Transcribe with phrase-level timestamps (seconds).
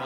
[0.00, 0.04] 我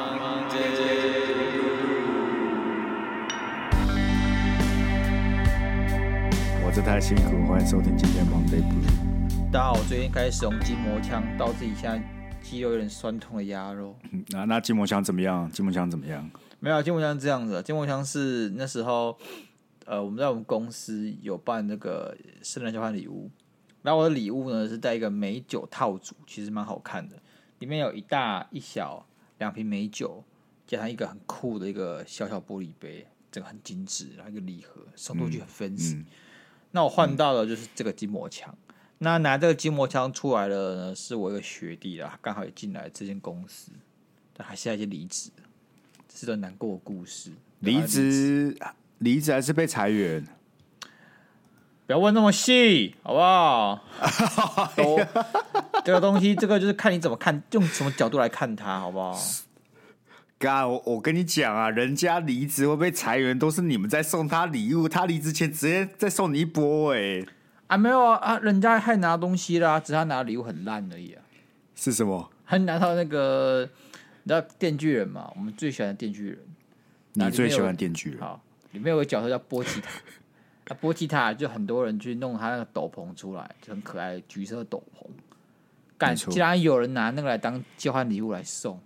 [6.75, 9.53] 这太辛苦，欢迎收听今天 Monday Blue。
[9.53, 12.03] 大家好，我最近开始使用筋膜枪，到自己现在
[12.41, 13.95] 肌肉有点酸痛的鸭肉。
[14.31, 15.51] 那那筋膜枪怎么样？
[15.51, 16.31] 筋膜枪怎么样？
[16.59, 17.63] 没有，筋膜枪是这样子。
[17.63, 19.19] 筋膜枪是那时候，
[19.85, 23.31] 呃，我们在我们公司有办那个圣诞交换礼物，
[23.83, 27.17] 然后我的礼物呢是带一个美酒套组，其实蛮好看的，
[27.59, 29.05] 里面有一大一小
[29.43, 30.23] 两瓶美酒，
[30.69, 35.97] 加上一个很酷的一个小小玻璃杯，这个很精致，然后一个礼盒，送出去很 fancy。
[35.97, 36.07] 嗯嗯、
[36.71, 38.57] 那我换到的就是这个筋膜枪。
[38.99, 43.73] 那拿这个筋膜枪出来的呢，是我一个学弟啦，刚好也进来这间公司，
[44.33, 45.43] 但还现在已经离职了，
[46.09, 47.33] 这是段难过的故事。
[47.59, 48.57] 离职，
[48.99, 50.25] 离职还是被裁员？
[51.93, 53.85] 不要问那么细，好不好？
[54.75, 54.99] 都
[55.85, 59.15] 这个东西，这个就是看你怎么看，用什么角度来看它，好不好？
[60.39, 67.27] 哥，我我跟你讲啊，人家离职会被裁员，都是你们在送他礼物，他离职前直接再送你一波，哎。
[67.67, 68.39] 啊，没有啊啊！
[68.39, 71.21] 人家还拿东西啦，只是他拿的礼物很烂而已啊。
[71.75, 72.31] 是什么？
[72.47, 73.69] 还拿到那个，
[74.23, 75.31] 你知道电锯人嘛？
[75.37, 76.39] 我们最喜欢的电锯人。
[77.13, 78.21] 你最喜欢电锯人？
[78.21, 79.91] 好，里面有个角色叫波奇塔。
[80.73, 85.07] 啊，波吉塔就很多人去弄他那个斗篷出来，就很可爱橘色斗篷。
[85.99, 88.81] 干，竟然有人拿那个来当交换礼物来送。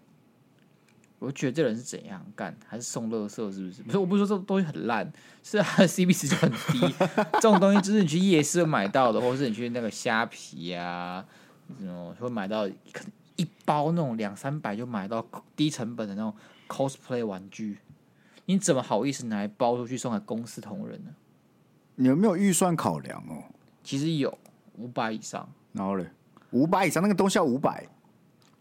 [1.19, 2.55] 我觉得这人是怎样干？
[2.67, 3.51] 还是送乐色？
[3.51, 3.83] 是不是？
[3.85, 5.11] 不是，我不是说这东西很烂，
[5.43, 6.95] 是它的 CP 值就很低。
[7.35, 11.25] 这种东西就是你去夜市买到的，或者是你去那个虾皮啊，
[11.79, 16.35] 什么会买到可能一包那种两三百就买到低成本的那种
[16.69, 17.79] cosplay 玩具。
[18.45, 21.11] 你怎么好意思拿来包出去送给公司同仁呢？
[21.97, 23.43] 你有没有预算考量哦？
[23.83, 24.39] 其实有
[24.77, 25.49] 五百以上。
[25.73, 26.07] 然后嘞，
[26.53, 27.87] 五百以上那个东西要五百。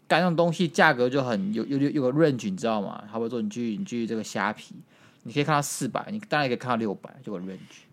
[0.08, 3.02] 干那种东西价格就很有有有有个 range，你知道吗？
[3.08, 4.74] 好比说你去你去这个虾皮，
[5.24, 7.84] 你可以看到四百，你当然也可以看到六百，就个 range。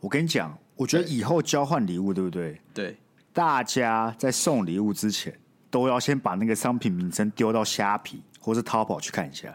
[0.00, 2.58] 我跟你讲，我觉得以后交换礼物，对不对？
[2.72, 2.96] 对，
[3.32, 5.38] 大家在送礼物之前，
[5.70, 9.54] 都要先把那个商品名称丢到虾皮或是淘宝去看一下.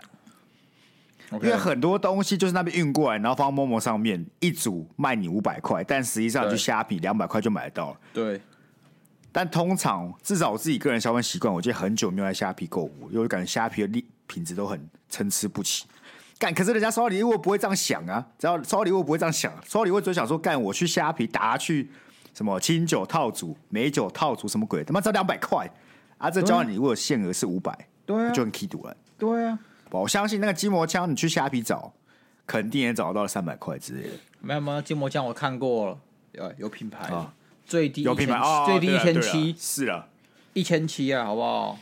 [1.41, 7.97] 因为很多东西就是那边运过来，然后放到 Momo 上面一组卖你五百块，但实际上就虾皮两百块就买得到了。
[8.13, 8.41] 对。
[9.31, 14.79] 但通常，至少我自己个人消费习惯，我记得很久没有在虾皮购物，因为感觉虾皮的品品质都很
[15.09, 15.85] 参差不齐。
[16.37, 21.89] 干，可是人家收到礼物不会这样想啊，只要收到礼物不会这样想，收到礼物只会想说，干，我去虾皮打去
[22.33, 25.67] 什么清酒套组、美酒套组什么鬼，他妈只要两百块
[26.17, 26.29] 啊！
[26.29, 28.95] 这交换礼物的限额是五百，对啊，就很气度了。
[29.17, 29.57] 对啊，
[30.01, 31.93] 我相信那个筋膜枪，你去虾皮找，
[32.47, 34.09] 肯定也找得到三百块之类的。
[34.41, 34.81] 没有吗？
[34.81, 35.99] 筋膜枪我看过了，
[36.31, 37.33] 有有品牌啊。
[37.65, 40.09] 最低有品牌哦，最低一千七，是了，
[40.53, 41.79] 一千七啊，好不好？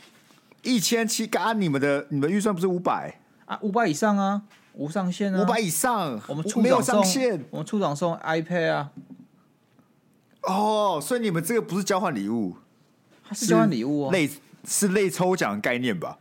[0.62, 3.58] 一千七，干你们的，你们预算不是五百啊？
[3.64, 4.44] 五百以上啊，
[4.74, 8.92] 无上限啊，五百以上，我们处长没有上限，我们处长送 iPad 啊。
[10.44, 12.58] 哦，所以你们这个不是交换礼物，
[13.28, 14.30] 它是交换礼物哦，类
[14.66, 16.20] 是类抽奖概念吧？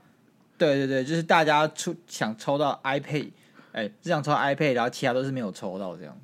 [0.60, 3.31] 对对对，就是大家出想抽到 iPad，
[3.72, 6.15] 哎，只想抽到 iPad，然后其他都是没有抽到这样。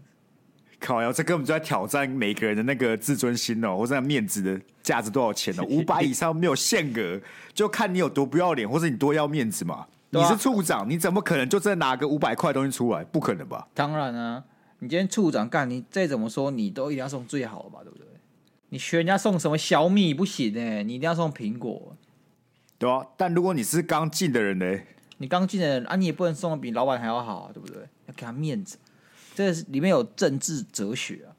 [0.78, 1.10] 靠呀！
[1.10, 5.64] 这根本就在挑战每个人的那个自尊心哦，或者面子的价值多少钱哦？
[5.70, 7.18] 五百以上没有限额，
[7.54, 9.74] 就看你有多不要脸，或者你多要面子嘛。
[9.76, 13.02] 啊、你是处长，你怎么可能就真的拿个五百块东西出来？
[13.04, 13.66] 不可能吧？
[13.72, 14.44] 当然啊，
[14.80, 17.78] 你今天处长干，你再怎么说，你都一定要送最好的吧？
[17.82, 18.06] 对不对？
[18.68, 20.82] 你学人家送什么小米不行呢？
[20.82, 21.96] 你一定要送苹果，
[22.78, 23.06] 对啊。
[23.16, 24.80] 但如果你是刚进的人呢？
[25.18, 27.82] 你刚进的人啊，你也不能送的比老板还要好啊，对不对？
[28.06, 28.76] 要给他面子。
[29.34, 31.32] 这里面有政治哲学啊，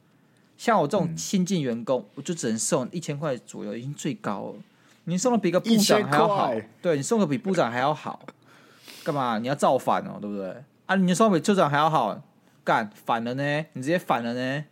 [0.58, 4.56] 像我这种新进员工，嗯、我就只能送一千块左右，已经最高了。
[5.06, 8.20] 你送的比个部长还要好，对，你送的比部长还要好，
[9.04, 9.40] 干嘛？
[9.40, 10.64] 你要造反哦，对不对？
[10.86, 12.22] 啊，你送的比处长还要好，
[12.64, 13.66] 干反了呢？
[13.74, 14.66] 你直接反了呢？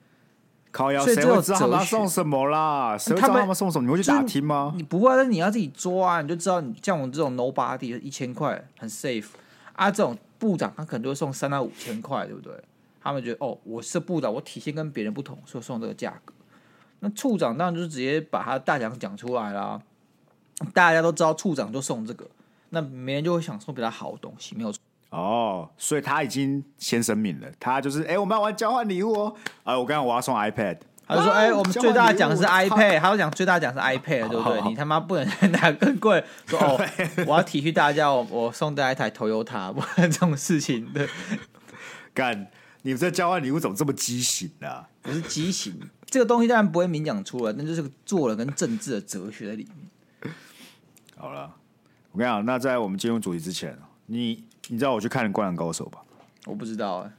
[0.75, 2.97] 靠腰，谁会知道他们送什么啦？
[2.97, 3.87] 谁会知道他们送什么？
[3.87, 4.73] 你会去打听吗？
[4.75, 6.59] 你不会，那你要自己抓啊，你就知道。
[6.59, 9.27] 你像我这种 nobody，一千块很 safe
[9.71, 9.89] 啊。
[9.89, 12.53] 这种部长他可能就会送三到五千块，对不对？
[13.01, 16.33] 他们觉得哦，我是部长，我体现跟别人不同，所以送这个价格。
[16.99, 19.79] 那处长当然就是直接把他大奖讲出来啦，
[20.73, 22.27] 大家都知道处长就送这个，
[22.71, 24.81] 那别人就会想送比他好的东西，没有错。
[25.09, 29.35] 哦，所以他已经先声明了，他就是哎，我们要玩交换礼物哦。
[29.63, 34.61] 哎，我刚刚我要送 iPad，他就说哎，我们最大的奖是 iPad，他就讲最大奖是 iPad，对不对？
[34.63, 36.79] 你他妈不能拿更贵，说哦，
[37.27, 41.07] 我要体恤大家，我我送大家一台 Toyota， 不然这种事情的
[42.13, 42.47] 干。
[42.81, 44.87] 你们这交换礼物怎么这么畸形呢、啊？
[45.01, 45.75] 不是畸形，
[46.05, 50.31] 这个东西当然不会明讲出来，那就是做人跟政治的哲学在里面。
[51.17, 51.51] 好了，
[52.11, 53.75] 我跟你讲，那在我们进入主题之前，
[54.05, 55.99] 你你知道我去看《灌篮高手》吧？
[56.45, 57.11] 我不知道哎、欸。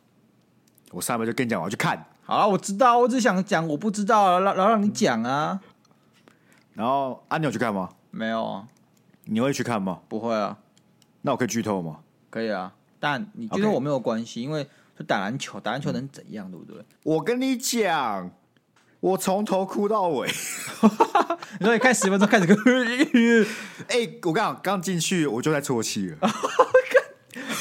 [0.93, 2.05] 我上面就跟你讲，我要去看。
[2.23, 5.61] 好了，我知道，我只想讲我不知道，然后让你讲啊。
[6.75, 7.91] 然后啊，你有去看吗？
[8.11, 8.67] 没有啊。
[9.25, 10.01] 你会去看吗？
[10.09, 10.59] 不会啊。
[11.23, 11.99] 那我可以剧透吗？
[12.31, 14.69] 可以啊，但你剧透我没有关系.因为
[14.99, 16.85] 就打篮球，打篮球能怎样，对不对？
[17.03, 18.31] 我跟你讲，
[19.01, 20.29] 我从头哭到尾。
[21.59, 22.61] 你说你看十分钟开始哭，
[23.89, 26.19] 哎、欸，我刚刚进去我就在啜泣了。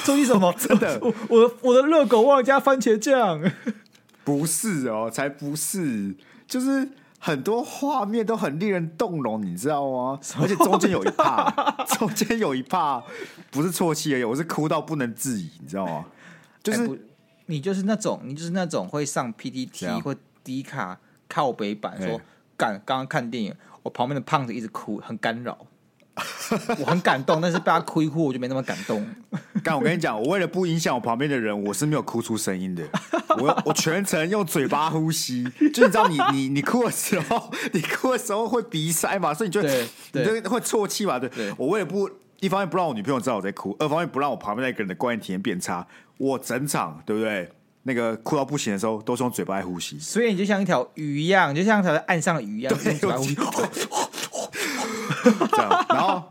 [0.05, 0.53] 啜泣什么？
[0.59, 3.41] 真的，我我的我的热狗忘了加番茄酱。
[4.23, 6.15] 不是哦，才不是，
[6.47, 6.89] 就是。
[7.17, 10.19] 很多画面都很令人动容，你知道吗？
[10.39, 11.51] 而且中间有一 part，
[11.97, 13.01] 中间有一 part
[13.49, 16.05] 不是啜泣而已，我是哭到不能自已，你知道吗？
[16.61, 16.99] 就是、欸、
[17.47, 22.21] 你就是那种，你就是那种会上 PTT 或 D 卡靠北版说，
[22.55, 25.64] 干刚刚看电影，我旁边的胖子一直哭，很干扰。
[26.79, 29.05] 我很感动，但是被他哭一哭，我就没那么感动。
[29.63, 32.83] 但我跟你讲，我为了不影响我旁边的人，我是没有哭出声音的。
[33.37, 41.19] 我我全程用嘴巴呼吸，就你知道你，你你你哭的时候，你哭的时候会鼻塞嘛，所以你就你就会啜泣嘛。
[41.19, 42.09] 对，对我为了不
[42.39, 45.85] 一方面不让我女朋友知道我在哭，二方面不让我旁边那个人的观影体验变差，
[46.17, 47.49] 我整场对不对？
[47.87, 49.99] 那个哭到不行的时候，都是用嘴巴来呼吸。
[49.99, 53.35] 所以你就像一条鱼一样，就像一条在岸上的鱼一样，用嘴巴呼吸。
[55.51, 56.23] 这样，然后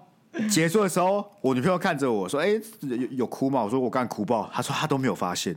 [0.50, 5.54] 结束的时候，我女朋友看着我说：“哎、欸，有有哭吗？”我说：“我刚哭爆。”她说：“她都没有发现。”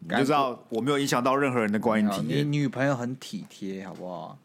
[0.00, 2.38] 你就知道我没有影响到任何人的观影体验。
[2.38, 4.38] 你女朋友很体贴，好不好？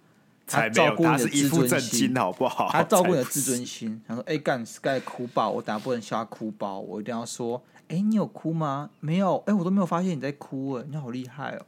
[0.48, 2.70] 才照顾你的自尊心，好不好？
[2.70, 4.02] 她照顾你的自尊心。
[4.08, 11.66] 她说：“哎、欸，干 Sky 哭爆，我等下不能笑他哭爆，我一定要说：‘哎、欸，你有哭吗？’没有，哎、欸，我都没有发现你在哭，哎，你好厉害哦！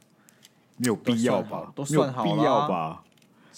[0.76, 1.72] 没有必要吧？
[1.74, 3.02] 都算好了，必要吧？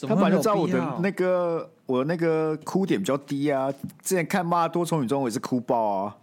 [0.09, 3.69] 他本来就知道我的那个。”我那个哭点比较低啊，
[4.01, 6.17] 之前看《妈多重宇宙》我也是哭爆啊。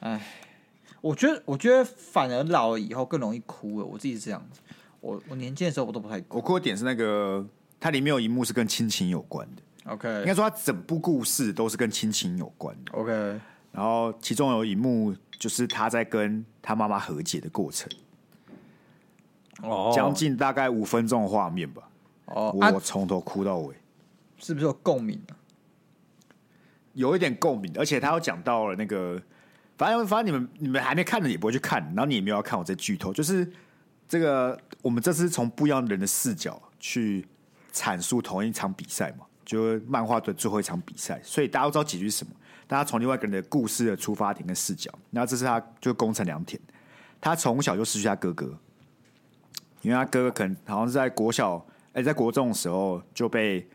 [0.00, 0.18] 哎，
[1.02, 3.84] 我觉得我觉得反而老了以后更容易哭了。
[3.84, 4.58] 我自己是这样子，
[5.02, 6.38] 我我年轻的时候我都不太哭。
[6.38, 7.46] 我哭的点是那个，
[7.78, 9.92] 它里面有一幕是跟亲情有关的。
[9.92, 12.92] OK，应该说它整部故事都是跟亲情有关的。
[12.92, 13.12] OK，
[13.72, 17.86] 然后其中有一幕就是他在跟他妈妈和解的过程。
[19.60, 21.82] 哦，将近大概五分钟的画面吧。
[22.30, 23.74] 哦，我从头哭到尾。
[24.38, 25.36] 是不是有共鸣啊？
[26.94, 29.20] 有一点共鸣，而且他又讲到了那个，
[29.78, 33.46] 反正反正你们你们还没看的也不会去看，然后你也没有要看我这剧透，就是
[34.08, 37.26] 这个我们这次从不一样的人的视角去
[37.72, 42.32] 阐述同一场比赛嘛，就是漫画的最后一场比赛，所以大家都知道结局是什么，
[42.66, 46.60] 大家从另外一个人的故事的出发点跟视角，然后这是他就宫城良田，
[47.20, 48.46] 他从小就失去他哥哥，
[49.82, 53.68] 因为他哥哥可能好像是在国小哎、欸、在国中的时候就被。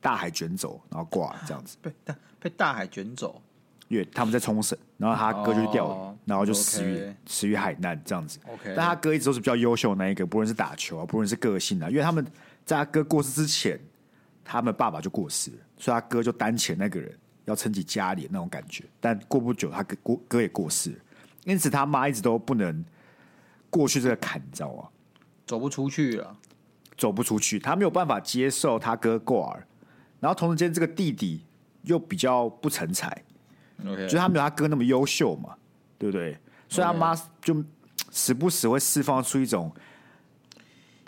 [0.00, 3.42] 大海卷走，然后挂了这样子，被大被大海卷走，
[3.88, 8.38] 因为他们在冲绳，然后他哥就掉了，哦、然后就死于死于海难这样子。
[8.46, 12.24] Okay, 但他哥一直都是比较优秀的那一个，不论是打球啊，不论是个性啊，因为他们
[12.64, 13.76] 在他哥过世之前，
[14.44, 17.12] 他们爸爸就过世了，所以他哥就担起那个人
[17.46, 18.84] 要撑起家里的那种感觉。
[19.00, 20.98] 但过不久，他哥哥哥也过世了，
[21.42, 22.84] 因此他妈一直都不能
[23.68, 24.84] 过去这个坎，你知道吗？
[25.44, 26.36] 走不出去了，
[26.98, 29.66] 走不出去，他没有办法接受他哥过儿。
[30.20, 31.44] 然后同时间，这个弟弟
[31.84, 33.24] 又比较不成才.
[34.08, 35.54] 就他没有他哥那么优秀嘛，
[35.96, 36.36] 对不对？
[36.68, 37.64] 所以他妈就
[38.10, 39.72] 时不时会释放出一种，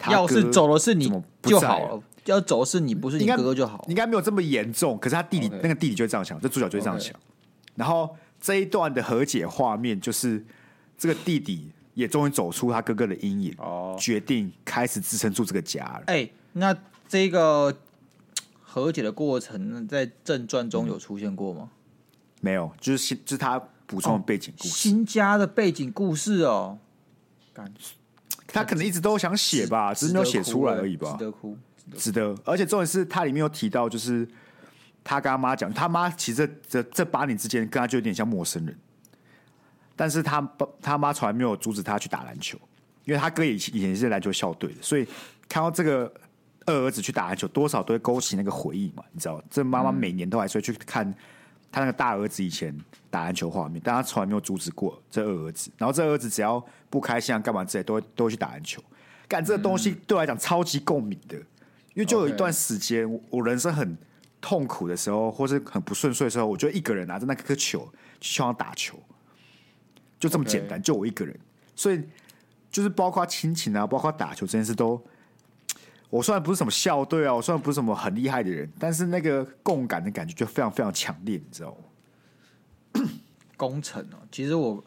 [0.08, 1.10] 要是走的是你
[1.42, 4.96] 就好了，要走的是你不是你哥哥就好，应该没有这么严重。
[4.98, 7.12] 可是他弟弟.那个弟弟就会这样想，这主角就会这样想。
[7.74, 10.46] 然后这一段的和解画面，就是
[10.96, 16.02] 这个弟弟也终于走出他哥哥的阴影，哦，决定开始支撑住这个家了。
[16.06, 16.76] 哎，那
[17.08, 17.76] 这个。
[18.72, 21.70] 和解的过程在正传中有出现过吗？
[22.40, 24.68] 没有，就是新，就是他补充的背景故事。
[24.68, 26.78] 哦、新家的背景故事哦，
[28.46, 31.16] 他可能一直都想写吧，只是没有写出来而已吧。
[31.18, 31.58] 值得哭，
[31.96, 32.32] 值得。
[32.44, 34.24] 而且重点是他里面有提到，就是
[35.02, 38.78] 他跟他妈讲，他妈其实这这这八年之间跟他就有点像陌生人，
[40.00, 42.58] 但是他爸他妈从来没有阻止他去打篮球，
[43.04, 45.06] 因为他哥以前以前是篮球校队的，所以
[45.46, 46.10] 看到这个。
[46.66, 49.42] 二儿子去打篮球，多少都会勾起那个回忆嘛，你知道？
[49.50, 51.12] 这妈妈每年都还是会去看
[51.72, 52.72] 他那个大儿子以前
[53.08, 55.70] 打篮球画面，但他从来没有阻止过这二儿子。
[55.78, 58.80] 然后这儿子只要不开心啊，干嘛之类，都会都会去打篮球。
[59.26, 63.96] 干这个东西对我来讲超级共鸣的，因为就有一段时间，我人生很
[64.40, 67.88] 痛苦的时候，或是很不顺遂的时候，我就一个人拿着那颗球
[68.20, 68.96] 去球场打球，
[70.20, 71.36] 就这么简单，就我一个人。
[71.74, 72.00] 所以
[72.70, 75.02] 就是包括亲情啊，包括打球这件事都。
[76.10, 81.70] 我虽然不是什么校队啊，我虽然不是什么很厉害的人，但是那个共感的感觉就非常非常强烈，你知道
[82.94, 83.08] 吗？
[83.56, 84.84] 工程哦，其实我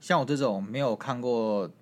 [0.00, 1.68] 像我这种没有看过《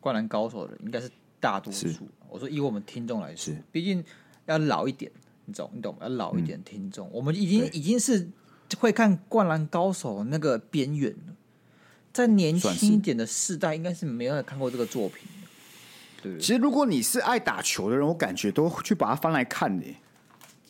[0.00, 1.88] 灌篮高手》的，应该是大多数。
[2.30, 4.02] 我说以我们听众来说，毕竟
[4.46, 5.12] 要老一点，
[5.44, 6.00] 你懂你懂吗？
[6.04, 8.30] 要老一点听众，嗯、我们已经已经是
[8.78, 11.34] 会看《灌篮高手》那个边缘了。
[12.14, 15.28] 在年轻一点的世代，应该是没有看过这个作品。
[16.22, 19.84] 对，其实如果你是爱打球的人，我感觉都去把它翻来看呢。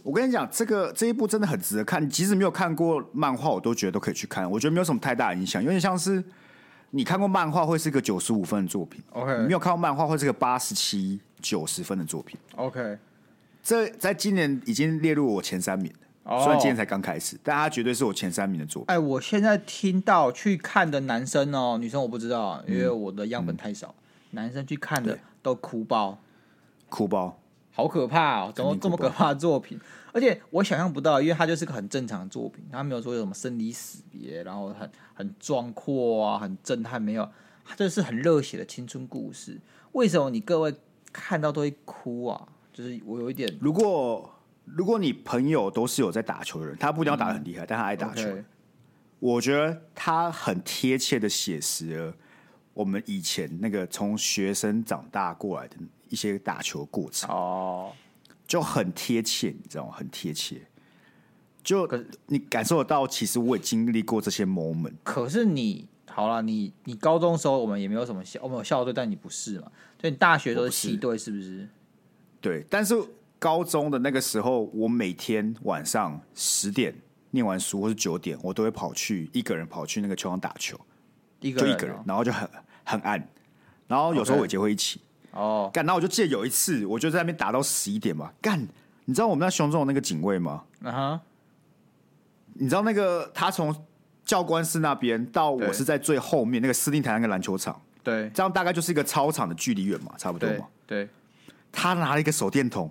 [0.03, 2.03] 我跟你讲，这个这一部真的很值得看。
[2.03, 4.51] 你即使没有看过漫画，我都觉得都可以去看。
[4.51, 6.25] 我觉得没有什么太大影响，有点像是
[6.91, 9.43] 你看过漫画会是个九十五分的作品，OK？
[9.43, 12.99] 你没有看过漫画会是个八十七、九十分的作品，OK？
[13.63, 15.93] 这在今年已经列入我前三名。
[16.27, 16.43] Oh.
[16.43, 18.95] 虽然今天才刚开始，但他绝对是我前三名的作品。
[18.95, 23.95] 哎，我现在听到去看的男生哦，女生我不知道，因为我的样本太少。
[23.99, 26.19] 嗯、男生去看的都哭包，
[26.89, 27.39] 哭包，
[27.73, 28.53] 好可怕哦！
[28.55, 29.79] 怎么这么可怕的作品？
[30.13, 37.29] 而且我想象不到，因为他就是个很正常的作品，他没有说有什么生离死别，然后很很壮阔啊，很震撼，没有，
[37.67, 39.61] 他这是很热血的青春故事。
[39.93, 40.75] 为什么你各位
[41.13, 42.49] 看到都会哭啊？
[42.73, 44.31] 就是我有一点，如果。
[44.65, 48.23] 如果你朋友都是有在打球的人，他不一定要打得很厉害，嗯、但他爱打球。
[48.23, 48.45] Okay.
[49.21, 52.15] 我觉得他很贴切的写实了
[52.75, 55.77] 我们以前那个从学生长大过来的
[56.11, 57.93] 一些打球过程哦，
[58.47, 59.93] 就很贴切，你知道吗？
[59.97, 60.61] 很贴切，
[61.63, 61.89] 就
[62.27, 64.95] 你感受得到，其实我也经历过这些 moment。
[65.03, 69.71] 可是你好了，你你高中的时候我们也没有什么校，我们有校队，但你不是嘛？
[69.99, 71.69] 所以你大学都是系队，是不是？
[72.41, 72.95] 对，但是。
[73.45, 76.95] 高中的那个时候，我每天晚上十点
[77.33, 80.81] 念完书，或是九点，我都会跑去一个人跑去那个球场打球，
[81.41, 82.49] 一个哦、就一个人，然后就很
[82.85, 83.29] 很暗，
[83.87, 84.99] 然后有时候伟杰会一起。
[85.33, 88.59] 哦，干，然后我就记得有一次，我就在那边打到十一点嘛，干，
[89.05, 90.65] 你知道我们那雄中的那个警卫吗？
[90.83, 91.21] 啊哈，
[92.55, 93.77] 你知道那个他从
[94.25, 101.09] 教官室那边到我是在最后面那个司令台那个篮球场，对，这样大概就是一个操场的距离远嘛，差不多嘛，对，对。
[101.71, 102.91] 他拿了一个手电筒。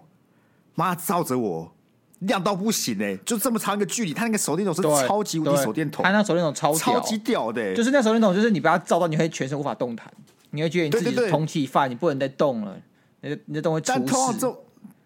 [0.75, 1.73] 妈照着我，
[2.19, 3.19] 亮到不行哎、欸！
[3.25, 10.11] 就这么长一个距离，他那个手电筒是超级无敌手电筒，他那手电筒超超级屌的、欸，就是那手电筒，就是你不要照到，你会全身无法动弹，
[10.51, 12.75] 你会觉得你自己是通气犯，你不能再动了，
[13.21, 13.83] 你的你的东西。
[13.85, 14.57] 但通常这种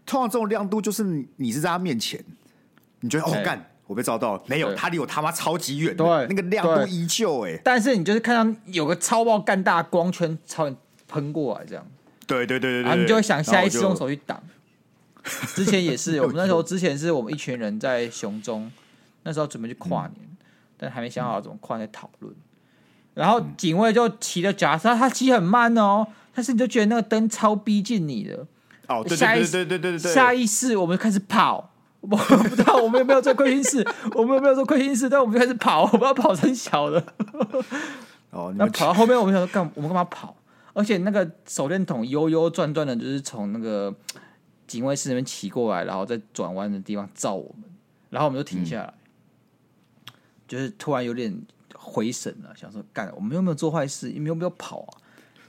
[0.05, 2.23] 通常这种亮度，就是你你是在他面前，
[2.99, 7.59] 你觉得哦干，我被照到了，没有，他离我他妈超级远，对，那个亮度依旧哎。
[7.63, 10.75] 但是你就是看到有个超爆干大光圈朝你
[11.07, 11.85] 喷过来，这样，
[12.25, 14.41] 对对对对对，然后你就会想下一次用手去挡。
[15.55, 18.71] 之前也是，我们那时候之前是我们一群人在熊中，
[19.23, 20.37] 那时候准备去跨年，嗯、
[20.77, 22.33] 但还没想好怎么跨在讨论。
[23.13, 28.45] 然后警卫就骑着脚踏车，他骑很慢哦，但是你就觉得那个灯超逼近你的。
[28.87, 32.15] 哦，对对对对对对对，下意识我们就开始跑， 我不
[32.55, 37.03] 知道我们有没有做亏心事， 我们有没有做亏心事，但我们就开始跑，我们要跑成小的。
[38.29, 40.35] 哦，那跑到后面，我们想说干，我们干嘛跑？
[40.73, 43.93] 而且那个手电筒悠悠转转的，就是从那个。
[44.67, 47.63] 警卫室那边骑过来，然后在转弯的地方照我们，
[48.09, 48.93] 然后我们就停下来，
[50.07, 50.13] 嗯、
[50.47, 51.41] 就是突然有点
[51.73, 54.09] 回神了，想说干，我们又没有做坏事？
[54.09, 54.91] 你们有没有跑啊？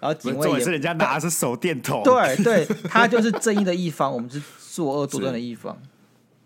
[0.00, 4.40] 然后警卫也是人家拿的是手电筒， 对对，他就是正义的一方，我们是
[4.72, 5.76] 作恶多端的一方。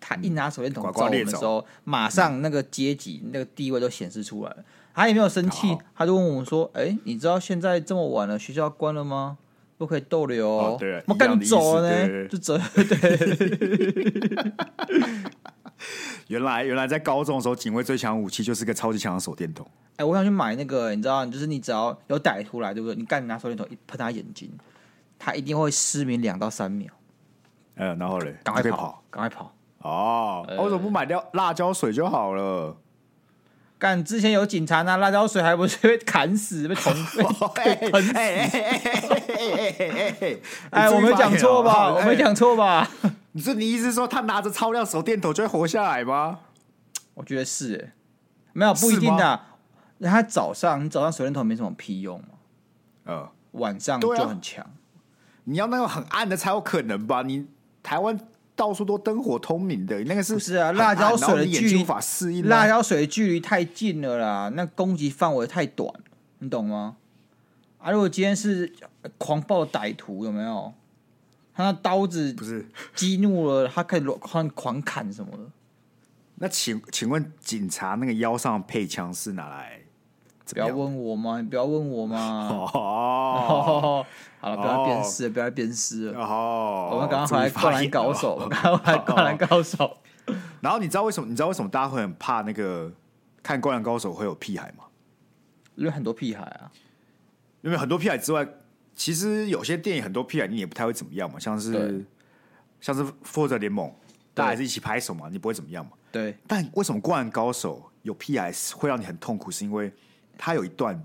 [0.01, 4.65] 他一拿手电筒照我们的时候，马上那个阶级、那个地位都显示出来了。
[4.95, 9.39] 他也没有生气，他就问我们说：“哎，你知道现在这么晚了，学校要关了吗？”
[9.83, 12.57] 不可以逗留哦，我赶紧走呢，就走。
[12.89, 12.97] 对，
[16.29, 19.67] 原来原来在高中的时候，警卫最强武器就是个超级强的手电筒。
[19.97, 22.95] 哎，我想去买那个，你知道，就是你只要有歹徒来，对不对？
[22.95, 24.49] 你赶紧拿手电筒一喷他眼睛，
[25.19, 26.89] 他一定会失明两到三秒。
[27.75, 29.53] 嗯，然后嘞，赶快跑，赶快跑。
[29.79, 32.77] 哦，为什么不买掉辣椒水就好了？
[33.79, 37.19] 干，之前有警察拿辣椒水，还不是被砍死，被捅死，
[37.53, 38.13] 被 喷死。
[38.17, 38.49] 哎，
[39.51, 41.93] 我没讲错吧？
[41.93, 42.89] 我没讲错吧？
[43.33, 46.41] 你说你意思说他拿着超亮手电筒就会活下来吗？
[47.15, 47.93] 我觉得是，哎，
[48.53, 49.41] 没有不一定的。
[50.03, 52.23] 他早上，你早上手电筒没什么屁用
[53.53, 54.65] 晚上就很强。
[55.45, 57.23] 你要那种很暗的才有可能吧？
[57.23, 57.47] 你
[57.83, 58.19] 台湾。
[58.55, 60.71] 到处都灯火通明的，那个是不是啊？
[60.73, 65.91] 辣椒水的距离无法适应，辣椒水的距离太近了啦，那攻击范围太短，
[66.39, 66.97] 你懂吗？
[67.83, 68.73] 啊，如果今天是
[69.19, 70.73] 狂暴歹徒，有没有？
[71.55, 75.45] 他那刀子不是激怒了，他可以狂狂砍什么的。
[76.37, 79.81] 那请请问，警察那个腰上配枪是拿来？
[80.47, 82.49] 不要问我嘛，你不要问我嘛。
[82.73, 84.07] 哦。
[84.41, 86.21] 好了，不要鞭尸，不要鞭尸了。
[86.21, 89.99] 哦，我们刚刚回来灌篮高手，刚刚回来灌篮高手。
[90.61, 91.29] 然后你知道为什么？
[91.29, 92.93] 你知道为什么大家会很怕那个
[93.43, 94.85] 看《灌篮高手》会有屁孩吗？
[95.75, 96.71] 因为很多屁孩啊，
[97.63, 98.47] 因为很多屁孩之外，
[98.95, 102.05] 其实有些电影很多屁孩你也不太会怎么样嘛，像是
[102.81, 103.89] 像是《复仇者联盟》，
[104.35, 105.93] 大家还是一起拍手嘛，你不会怎么样嘛。
[106.11, 106.37] 对。
[106.47, 109.51] 但为什么《灌篮高手》有屁孩会让你很痛苦？
[109.51, 109.93] 是因为
[110.37, 111.03] 他有一段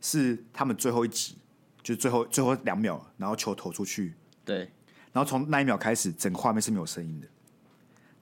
[0.00, 1.36] 是他们最后一集，
[1.82, 4.70] 就是最后最后两秒，然后球投出去，对。
[5.12, 7.26] 然后从那一秒开始，整个画面是没有声音的，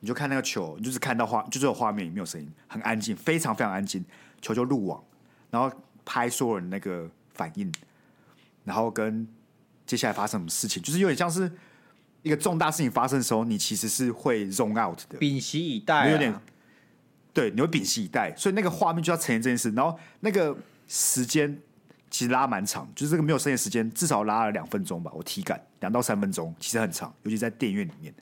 [0.01, 4.03] 你就看那个球，你就是看到画，就只有画面没有声音，很安静，非常非常安静，
[4.41, 5.05] 球就入网。
[5.51, 5.71] 然后
[6.07, 7.07] 拍所有人那个
[7.39, 7.73] 反应，
[8.65, 9.27] 然后跟
[9.87, 11.51] 接下来发生什么事情，就是有点像是
[12.23, 16.35] 一个重大事情发生的时候，你其实是会 zone out 的，屏息以待、啊，有点
[17.33, 19.71] 对，你会屏息以待，所以那个画面就要呈现这件事。
[19.71, 20.55] 然后那个
[20.89, 21.59] 时间
[22.11, 28.13] 其实拉蛮长，就是这个没有声音的时间至少拉了两分钟吧，我体感两到三分钟，其实很长，尤其在电影院里面。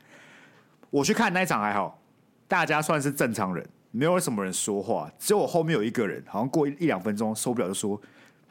[0.90, 2.00] 我去看那一场还好，
[2.46, 3.66] 大家算是正常人。
[3.92, 7.98] 没有什么人说话，只有我后面有一个人，好像过一一两分钟受不了，就说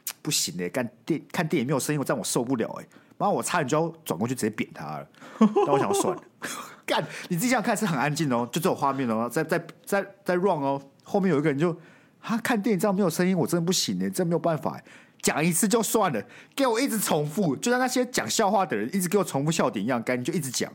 [0.22, 2.86] 不行嘞，看电看电影没有声音，我这样我受不了哎。
[3.18, 5.08] 然后我差点就要转过去直接扁他了，
[5.38, 6.22] 但我想算了，
[6.84, 11.74] 干你自己想看是很安静哦，就这种画面哦，在在在在 run 哦，后面有一个人就
[12.20, 14.78] 他看电影这样没有声音，我真的不行哎，真没有办法，
[15.22, 16.22] 讲一次就算了，
[16.54, 20.70] 给我一直重复，就像那些讲笑话的人一直给我重复笑点一样，干你就一直讲。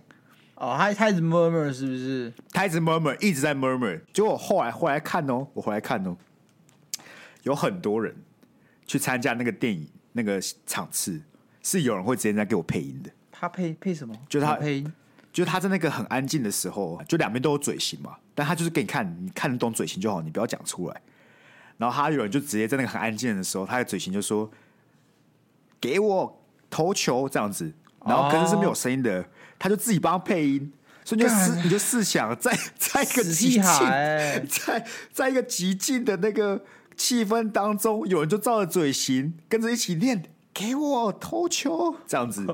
[0.56, 2.34] 哦，他他一直 murmur 是不是？
[2.52, 4.02] 他一直 murmur，一直在 murmur。
[4.12, 6.18] 结果后来后来看哦，我回来看哦，
[7.44, 8.16] 有很多人
[8.92, 11.22] 去参加那个电影那个场次，
[11.64, 13.10] 是有人会直接在给我配音的。
[13.32, 14.14] 他配配什么？
[14.28, 14.94] 就他配音，
[15.32, 21.02] 就他在那个很安静的时候，就两边都有嘴型嘛，但他就是给你看，你看得懂嘴型就好，你不要讲出来。
[21.78, 24.52] 然后他有人就直接在那个很安静的时候，他的嘴型就说
[25.80, 27.72] ：“给我投球这样子。”
[28.06, 29.22] 然后可是是没有声音的。
[29.22, 29.26] 哦
[29.58, 30.74] 他就自己帮他配音，
[31.06, 36.60] 所以你就试，你就试想，在在一个极静，在在一个极静的那个
[37.02, 40.24] 气氛当中，有人就照着嘴型跟着一起念，
[40.54, 42.46] 给我投球，这样子，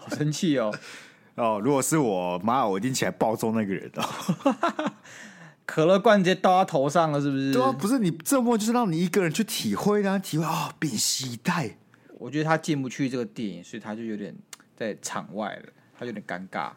[0.00, 0.74] 好生气哦！
[1.36, 4.92] 哦，如果是我，妈，我一定起来暴揍那个人哦！
[5.64, 7.52] 可乐罐直接倒他头上了，是不是？
[7.52, 11.76] 对啊，不是你这么就是让你一个人去体会，让他体会啊，屏息以待。
[12.18, 14.34] 我觉得他进不去这个电影，所以他就有点
[14.76, 16.72] 在场外了，他有点尴尬，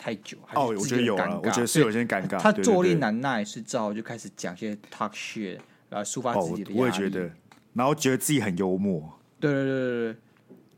[0.00, 0.38] 太久。
[0.54, 2.38] 哦，我觉得有了，我觉得是有些尴尬。
[2.38, 5.58] 他坐立难耐，是之后就开始讲些 talk shit
[5.90, 6.80] 来抒发自己的压力。
[6.80, 7.30] 我也觉得，
[7.74, 9.12] 然后觉得自己很幽默。
[9.38, 10.16] 对对对对对，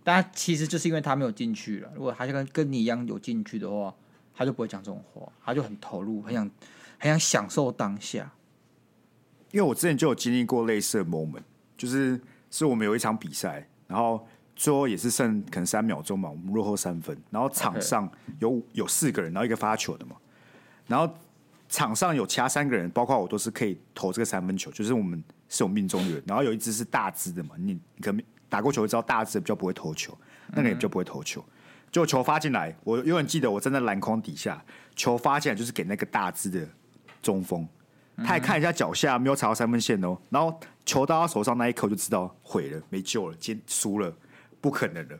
[0.02, 1.92] 但其实就是因为他没有进去了。
[1.94, 3.94] 如果他就跟跟你一样有进去的话，
[4.34, 6.50] 他就不会讲这种话，他就很投入，很想
[6.98, 8.32] 很想享受当下。
[9.52, 11.42] 因为我之前就有经历过类似的 moment，
[11.76, 13.68] 就是是我们有一场比赛。
[13.86, 14.26] 然后
[14.62, 17.18] 最后也是剩可能三秒钟嘛，我们落后三分。
[17.30, 20.14] 然后场上有、有四个人，然后一个发球的嘛。
[20.86, 21.12] 然后
[21.68, 26.22] 场上有其他三个人，包括我都是可以投这个三分球，就是我们是有命中率。
[26.28, 30.16] 然后有一只是大只的嘛，你可能打过球就知道大只的比较不会投球，
[30.52, 31.44] 那个也比较不会投球。
[31.90, 36.68] 就球发进来，我永远记得我站在篮筐底下，球发进来就是给那个大只的
[37.20, 37.66] 中锋，
[38.18, 40.56] 他还看一下脚下没有踩到三分线哦，然后。
[40.84, 44.12] 球到他手上那一刻，就知道毁了，没救了，今输了，
[44.62, 45.18] 不可能的。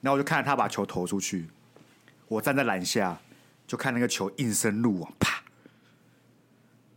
[0.00, 1.48] 然后我就看着他把球投出去，
[2.28, 3.18] 我站在篮下，
[3.66, 5.42] 就看那个球应声入网，啪！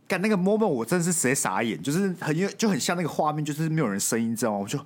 [0.06, 4.58] 干那个 moment，我真的是直接傻眼，就是很就很像那个画面，就是没有人声音，知道吗？
[4.58, 4.78] 我就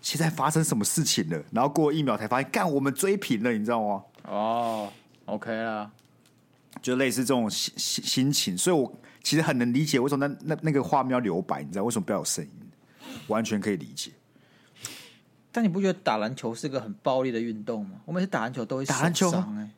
[0.00, 1.40] 现在发生什么事情了？
[1.52, 4.02] 然后过了一秒才发现，干我们追平了，你知道吗？
[4.24, 4.92] 哦
[5.26, 5.88] ，OK 了，
[6.82, 8.92] 就类似这种心心心情，所以我。
[9.20, 12.50] 其实很能理解为什么那那那个画面要留白，你知道为什么不要有声音？
[13.26, 14.10] 完全可以理解。
[15.50, 18.00] 但你不觉得打篮球是个很暴力的运动吗？
[18.04, 18.92] 我每次打篮球都会受
[19.30, 19.70] 伤哎。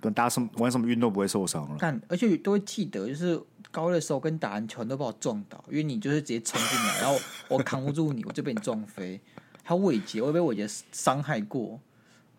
[0.00, 1.76] 不打什么玩什么运动不会受伤了？
[1.80, 7.18] 但，而且都会记得，就是高二的时候跟打篮球，你都把我撞倒，因为你就是直接冲进来，然后
[7.48, 9.18] 我扛不住你，我就被你撞飞。
[9.62, 11.80] 还有伟杰，我也被伟杰伤害过。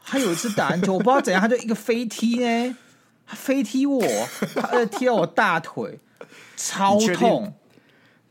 [0.04, 2.78] 他有一次打篮球，我不知道怎样，他就一个飞踢呢，
[3.26, 4.00] 他飞踢我，
[4.54, 6.00] 他踢到我大腿。
[6.56, 7.52] 超痛！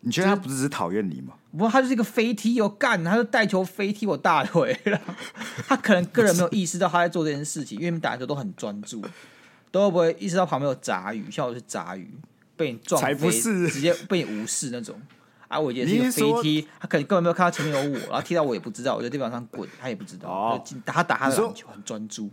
[0.00, 1.34] 你觉得他不是只是讨厌你吗？
[1.56, 5.00] 不过，他就是一个飞踢，又干，他就带球飞踢我大腿了。
[5.68, 9.02] 他可能个人没有意识到他在做这件事情，因为打球都很专注，
[9.70, 12.10] 都不会意识到旁边有杂鱼，像我是杂鱼，
[12.56, 15.00] 被你撞不是，直接被你无视那种。
[15.46, 20.28] 啊，我觉得是个飞踢，他可能根本没有看到前面有我，然后踢到我也不知道，我在地板上滚，他也不知道。
[20.28, 22.28] 哦，他打他的篮球很专注。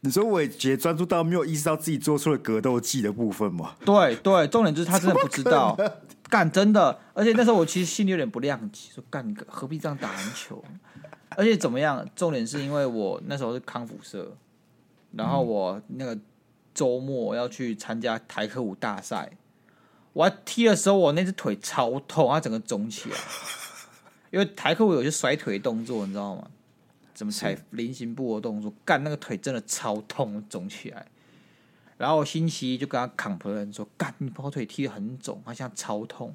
[0.00, 3.76] 你说伟杰专注到没有意识到自己做出了格斗技的部分吗？
[3.84, 5.78] 对对，重点就是他真的不知道，
[6.32, 6.98] 干真的。
[7.12, 10.64] 而且那时候我其实心里有点不谅解，说干何必这样打篮球？
[11.36, 12.08] 而且怎么样？
[12.16, 14.34] 重点是因为我那时候是康复社，
[15.12, 16.18] 然后我那个
[16.72, 19.32] 周末要去参加台科舞大赛，
[20.14, 23.16] 我还踢的时候，我那只腿超痛，它整个肿起来。
[24.30, 26.48] 因为台客有些甩腿动作，你知道吗？
[27.12, 31.06] 怎么踩菱形步的动作，干那个腿真的超痛，肿起来。
[32.02, 36.34] 然后我星期一就跟他 complain 说：“干，你跑腿踢得很肿，好像超痛。”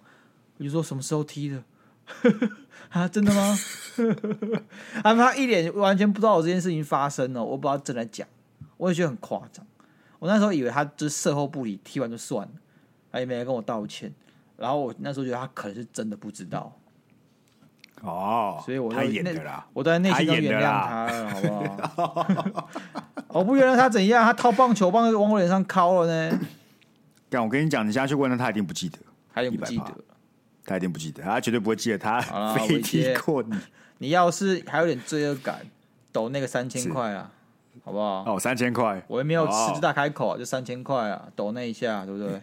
[0.58, 1.62] 我就说：“什么时候踢的？”
[2.88, 3.53] 啊，真的吗？
[5.03, 8.25] 他 他一脸完全不知道我这件事情发生了，我不知道正在讲，
[8.77, 9.67] 我也觉得很夸张。
[10.19, 12.53] 我那时候以为他就是事后不理，踢完就算了。
[13.12, 14.13] 他也没来跟我道歉，
[14.56, 16.76] 然后我那时候觉得他可能是真的不知道，
[18.01, 22.69] 哦，所以我他演的啦，我都在内心都原谅他了，好不好？
[23.29, 24.23] 我 不原谅他怎样？
[24.23, 26.39] 他掏棒球棒往我脸上敲了呢？
[27.29, 28.97] 但我跟你讲，你现在去问他，他一定不记得，
[29.33, 29.93] 他一定不记得，
[30.65, 32.21] 他一定不记得，他绝对不会记得他
[32.53, 33.55] 飞踢过你。
[33.99, 35.60] 你要是还有点罪恶感，
[36.12, 37.31] 抖那个三千块啊！
[37.83, 38.23] 好不好？
[38.27, 42.41] 哦，三千块，我也没有狮子大开口啊，就三千块啊，抖那一下，对不对？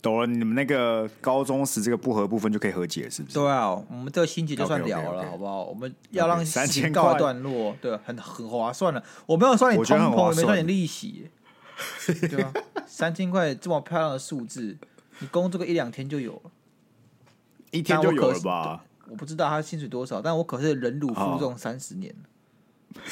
[0.00, 3.34] 抖了，你们那个高中时这个不合部分就可以和解，是不是？
[3.34, 5.64] 对啊，我们这个心结就算了了，好不好？
[5.64, 9.02] 我们要让事情告一段落，对，很很划算了。
[9.26, 11.30] 我没有算你通膨，没算你利息，
[12.28, 12.52] 对啊，
[12.86, 14.76] 三千块这么漂亮的数字，
[15.18, 16.50] 你工作个一两天就有了，
[17.72, 18.84] 一天就有了吧？
[19.08, 22.28] 我不知道他薪水多少，但我可是忍辱负重三十年了。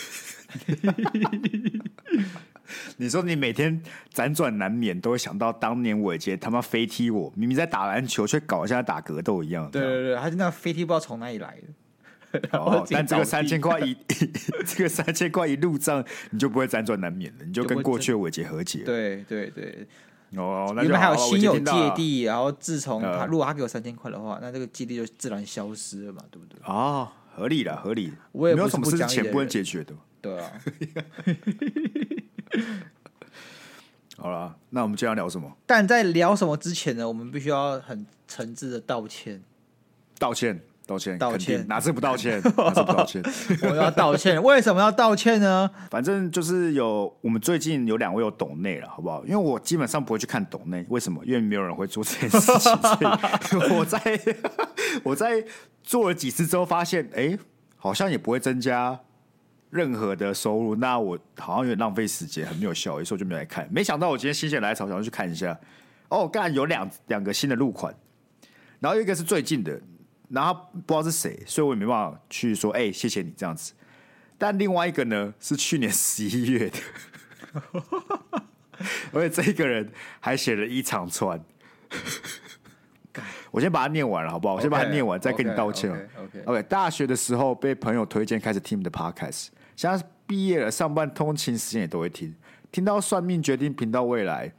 [3.04, 3.82] 你说你每天
[4.14, 9.70] 辗转难眠，都会想到当年伟杰他妈飞踢我，明明在打篮球，却搞得像在打格斗一样。
[9.70, 12.48] 对对对，他就那飞踢不知道从哪里来的。
[12.58, 13.94] 哦，但 这个三千块一，
[14.66, 18.84] 这个三千块一入账，你就不会辗转难眠了，你就跟过去的伟杰和解。
[18.88, 19.86] 对对对，
[20.36, 26.58] 哦，那你们还有心有芥蒂，然后自从他如果他给我三千块的话，那这个芥蒂就自然消失了嘛，对不对？
[26.64, 28.12] 哦，合理了，合理。
[28.32, 29.94] 我也没有什么事钱不能解决的。
[30.22, 30.50] 对啊。
[34.16, 35.50] 好了，那我们今天要聊什么？
[35.66, 39.42] 但在聊什么之前呢，我们必须要很诚挚的道歉，
[40.18, 42.40] 道歉，道歉，道歉，哪次不道歉？
[42.56, 43.22] 哪次不道歉？
[43.62, 45.68] 我要道歉，为什么要道歉呢？
[45.90, 49.24] 反正就是有我们最近有两位有懂内了，好不好？
[49.24, 51.20] 因为我基本上不会去看懂内，为什么？
[51.24, 52.58] 因为没有人会做这件事情。
[52.60, 53.98] 所以 我在
[55.02, 55.44] 我在
[55.82, 57.38] 做了几次之后，发现哎、欸，
[57.76, 59.00] 好像也不会增加。
[59.74, 63.68] 任何的收入，那我好像有点浪费时间，很没有效益，所以我就没来看。
[63.72, 65.58] 没想到我今天心血来潮，想要去看一下。
[66.08, 67.92] 哦，刚才有两两个新的入款，
[68.78, 69.80] 然后一个是最近的，
[70.28, 73.72] 然后不知道是谁，所以我也没办法去说，哎、欸，谢谢你这样子。
[74.38, 76.78] 但另外一个呢，是去年 十一月的，
[79.12, 81.44] 而且这个人还写了一长串。
[83.50, 84.54] 我先把它念完了，好不好？
[84.54, 85.90] 我先把它念完，okay, 再跟你道歉。
[85.90, 86.38] OK，OK。
[86.38, 89.48] Okay, okay, okay, 大学的时候被朋友推荐开始听你的 Podcast。
[89.76, 92.34] 现在毕业了，上班通勤时间也都会听。
[92.72, 94.52] 听到算命决定频道未来，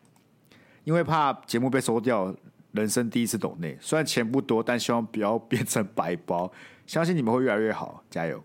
[0.84, 2.34] 因为怕节目被收掉，
[2.72, 3.78] 人生第一次懂内。
[3.82, 6.52] 虽然钱不多，但希望不要变成白包。
[6.88, 8.42] 相信你们会越来越好，加油！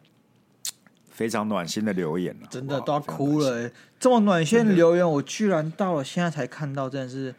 [1.10, 3.70] 非常暖心的留言，真的都要哭了。
[3.98, 7.34] 这么暖心的留言，我居然到了现在才看到，真的是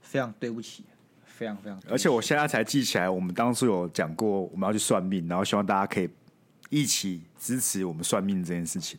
[0.00, 0.84] 非常对不起，
[1.24, 1.78] 非常非常。
[1.90, 6.08] 而且我现在才记起来，我们当初有讲过我们要去算命，然后希望大家可以。
[6.70, 8.98] 一起支持我们算命这件事情。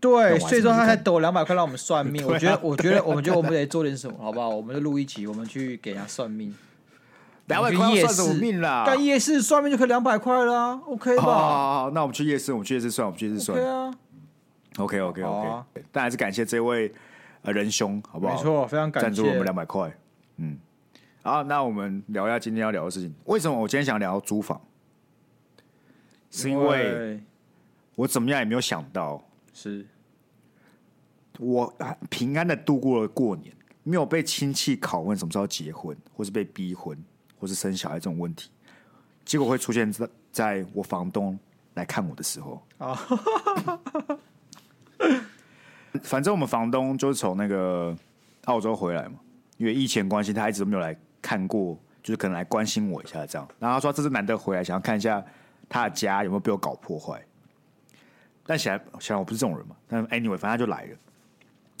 [0.00, 2.24] 对，所以说他才抖两百块让我们算命。
[2.26, 4.48] 我觉得，我觉得，我们觉得我们得做点什么，好不好？
[4.48, 6.52] 我们就录一集，我们去给人家算命。
[7.46, 8.84] 两百块算什么命啦？
[8.84, 11.22] 干夜市算命就可以两百块啦，OK 吧？
[11.22, 13.56] 好好好，那我们去夜市，我们去夜市算，我们去夜市算。
[13.56, 13.94] 对啊
[14.78, 15.84] ，OK OK OK。
[15.92, 16.92] 但还是感谢这位
[17.42, 18.34] 呃仁兄，好不好？
[18.34, 19.96] 没错，非常感谢赞助我们两百块。
[20.38, 20.58] 嗯，
[21.22, 23.14] 好，那我们聊一下今天要聊的事情。
[23.26, 24.60] 为什么我今天想聊租房？
[26.32, 27.20] 是因为
[27.94, 29.86] 我怎么样也没有想到，是
[31.38, 31.72] 我
[32.08, 36.96] 平安的度过了过年，没有被亲戚拷问什么时候结婚，或是被逼婚，
[37.38, 38.50] 或是生小孩这种问题，
[39.26, 41.38] 结果会出现在在我房东
[41.74, 42.98] 来看我的时候啊。
[46.02, 47.94] 反正我们房东就是从那个
[48.44, 49.16] 澳洲回来嘛，
[49.58, 53.46] 因为疫情关系，他一直都没有来看过，就是可能来关心我一下这样。
[53.58, 55.22] 然后他说这是难得回来，想要看一下。
[55.72, 57.18] 他的家有没有被我搞破坏？
[58.44, 59.74] 但显然显然我不是这种人嘛。
[59.88, 60.96] 但 anyway，反正他就来了，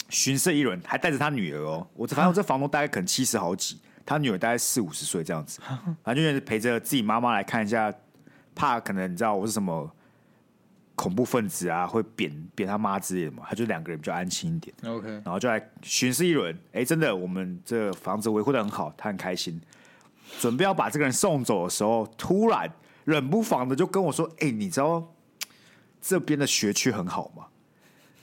[0.08, 1.86] 巡视一轮，还带着他女儿哦。
[1.94, 5.60] 我反正我这房东大概可能七十好几，他女儿大概四五十岁这样子，
[6.02, 7.92] 反正就是陪着自己妈妈来看一下，
[8.54, 9.90] 怕可能你知道我是什么
[10.94, 13.42] 恐怖分子啊，会扁扁他妈之类的嘛。
[13.48, 14.74] 他就两个人比较安心一点。
[14.86, 16.54] OK，然后就来巡视一轮。
[16.68, 19.60] 哎、欸，真的，我们这房子维护的很好，他很开心。
[20.38, 22.72] 准备要把这个人送走的时候，突然。
[23.04, 25.12] 冷不防的就跟我说：“哎、欸，你知道
[26.00, 27.44] 这边的学区很好吗？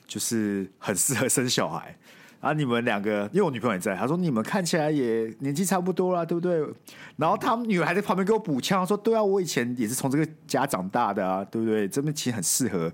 [0.07, 1.95] 就是很适合生小孩。
[2.41, 6.65] 然后你们两个，因为我女朋友也在，她说你们看起来也年纪差不多啦，对不对？
[7.17, 11.85] 然后他们女儿还在旁边给我补枪，说对啊，我以前也是从这个家长大的啊，对不对？
[11.85, 12.89] 这边其实很适合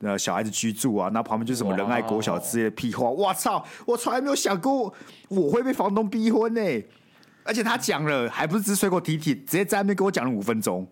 [0.00, 1.10] 呃小孩子居住啊。
[1.12, 3.64] 那旁边就是什么仁爱国小之类的屁话，我操！
[3.84, 4.94] 我从来没有想过
[5.26, 6.86] 我会被房东逼婚呢、欸。
[7.42, 10.86] 而且他讲了，还不是只是随口提提，直接在那边跟我讲了五分钟。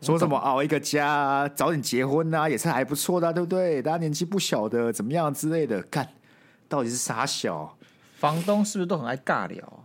[0.00, 3.82] 说什么熬一个家，早点结婚啊，也是还不错的、啊，对不对？
[3.82, 6.08] 大家年纪不小的，怎么样之类的，看
[6.68, 7.76] 到底是啥小？
[8.16, 9.84] 房东是不是都很爱尬聊？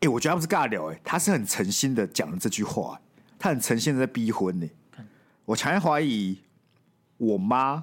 [0.00, 3.00] 哎、欸，我觉得他不是尬聊、欸，哎，他是很诚心的讲了这句话，
[3.38, 5.04] 他很诚心的在逼婚呢、欸。
[5.44, 6.38] 我强烈怀疑
[7.16, 7.82] 我妈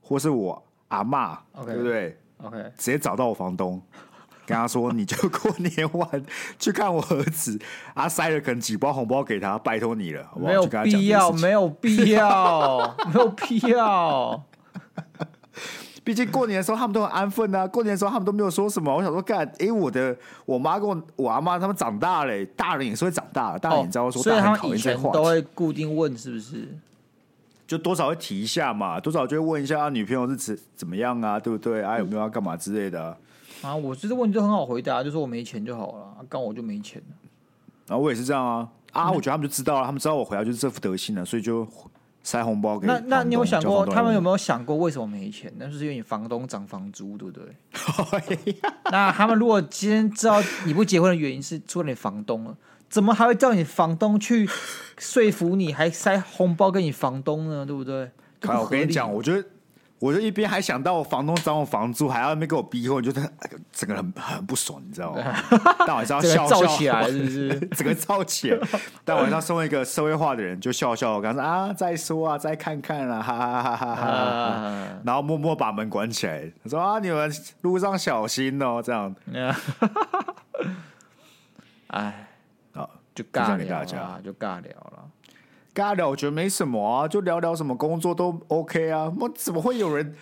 [0.00, 3.80] 或是我阿妈，okay, 对不对？OK，直接找到我房东。
[4.46, 6.08] 跟他说，你就过年晚
[6.58, 7.58] 去看我儿子，
[7.94, 10.52] 啊，塞了可能几包红包给他，拜托你了，好不好？
[10.52, 14.44] 没有必要，没有必要， 没有必要。
[16.04, 18.94] 毕竟过年的时候他们都很安分啊，过年的时候他们都没有说什么。
[18.94, 26.68] 我想说，干，哎、欸，我的我妈跟我我阿妈他们长大了，大人也是会长大的，大人你知道说，所以他们以前都会固定问是不是？
[27.66, 31.82] 就多少会提一下嘛，多少就会问一下、啊、女朋友是怎怎么样啊，对不对？
[31.82, 33.16] 啊，有没有要干嘛之类的、啊。
[33.64, 37.94] 啊，我这个问题就很好回答，就说我没钱就好了，刚我就没钱了。
[37.94, 38.68] 啊，我也是这样啊。
[38.92, 41.66] 啊，我觉得他们就知道了，他们知道我回来就是这副德行了，所以就
[42.22, 42.86] 塞红包给。
[42.86, 45.52] 那那你有想过，他们有没有想过为什么没钱？
[45.56, 48.54] 那就是因为你房东涨房租，对不对？
[48.92, 52.56] 那他们如果今天知道你不结婚的原因是出了你房东了，
[52.88, 54.48] 怎么还会叫你房东去
[54.98, 57.66] 说服你，还塞红包给你房东呢？
[57.66, 58.10] 对不对？
[58.40, 59.44] 看，我跟你讲，我觉得。
[60.00, 63.22] 我就一边还想到我房东涨我房租，还要那边给我逼婚，我觉得
[63.72, 65.22] 整个人很很不爽，你知道吗？
[65.86, 67.60] 但晚上要笑笑起来，是不是？
[67.72, 68.58] 整个燥起来。
[69.04, 74.86] 但晚上身为一个社会化的人，就笑笑，我刚说啊，再说啊，再看看啊，哈哈哈哈哈哈。
[75.04, 79.14] 然后默默把门关起来，他说啊，你们路上小心哦，这样。
[81.86, 82.28] 哎，
[82.74, 85.03] 好，就尬聊了，就尬聊了。
[85.74, 89.12] 跟他聊，我觉得没什么啊，就聊聊什么工作都 OK 啊。
[89.20, 90.14] 我怎么会有人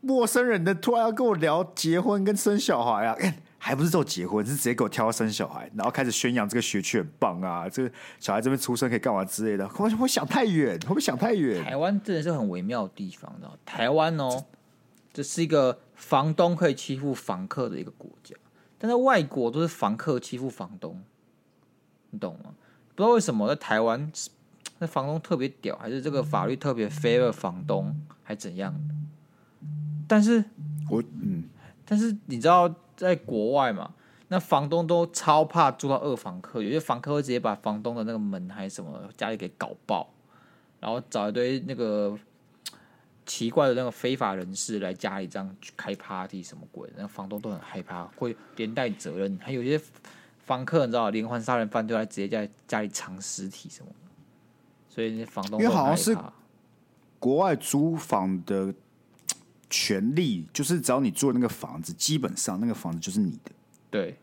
[0.00, 3.16] 陌生人的突然要跟我聊结婚跟生小孩啊？
[3.64, 9.68] 还不是做结婚，是直接给我挑生小孩，然后开始宣扬这个学区很棒啊，这个小孩这边出生可以干嘛之类的。
[9.68, 10.72] 会不会想太远？
[10.80, 11.62] 会不会想太远？
[11.62, 14.44] 台湾真的是很微妙的地方，知道台湾哦，
[15.12, 18.34] 这是一个房东可以欺负房客的一个国家，
[18.80, 21.00] 但在外国都是房客欺负房东，
[22.10, 22.52] 你懂吗？
[23.02, 24.12] 不知道为什么在台湾，
[24.78, 28.72] 那房东特别屌，还是这个法律特别 favor 房东，还怎样？
[30.06, 30.44] 但是
[30.88, 31.42] 我嗯，
[31.84, 33.92] 但是你知道，在国外嘛，
[34.28, 40.08] 那房东都超怕住到二房客，有些房客会直接把房东的那个门还是什么家里给搞爆，
[40.78, 42.16] 然后找一堆那个
[43.26, 49.84] 奇怪的那个非法人士来家里这样去开 party 什么鬼，那房东都很害怕，会连带责任，还有一些。
[50.42, 54.10] 房客你知道，连环杀人犯就来直接在家里藏尸体什么的，
[54.88, 56.16] 所以那房东因为好像是
[57.18, 58.74] 国外租房的
[59.70, 63.52] 权利，就是只要你住那个房子，基本上那个房子就是你的。
[63.88, 64.18] 对，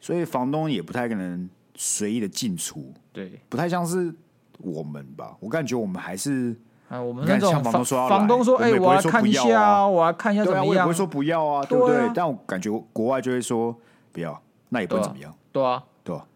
[0.00, 2.92] 所以房东也不太可能随意的进出。
[3.12, 4.14] 对，不太像是
[4.58, 5.36] 我们吧？
[5.40, 6.54] 我感觉我们还是
[6.88, 10.66] 啊，我们那种房东说，房东说，哎，我要看一下啊，我要看一下怎么样？
[10.66, 12.08] 我也不会说不要啊，对不对？
[12.14, 13.76] 但我感觉国外就会说
[14.12, 14.40] 不要。
[14.74, 16.26] 那也不能怎么样，对啊，对啊，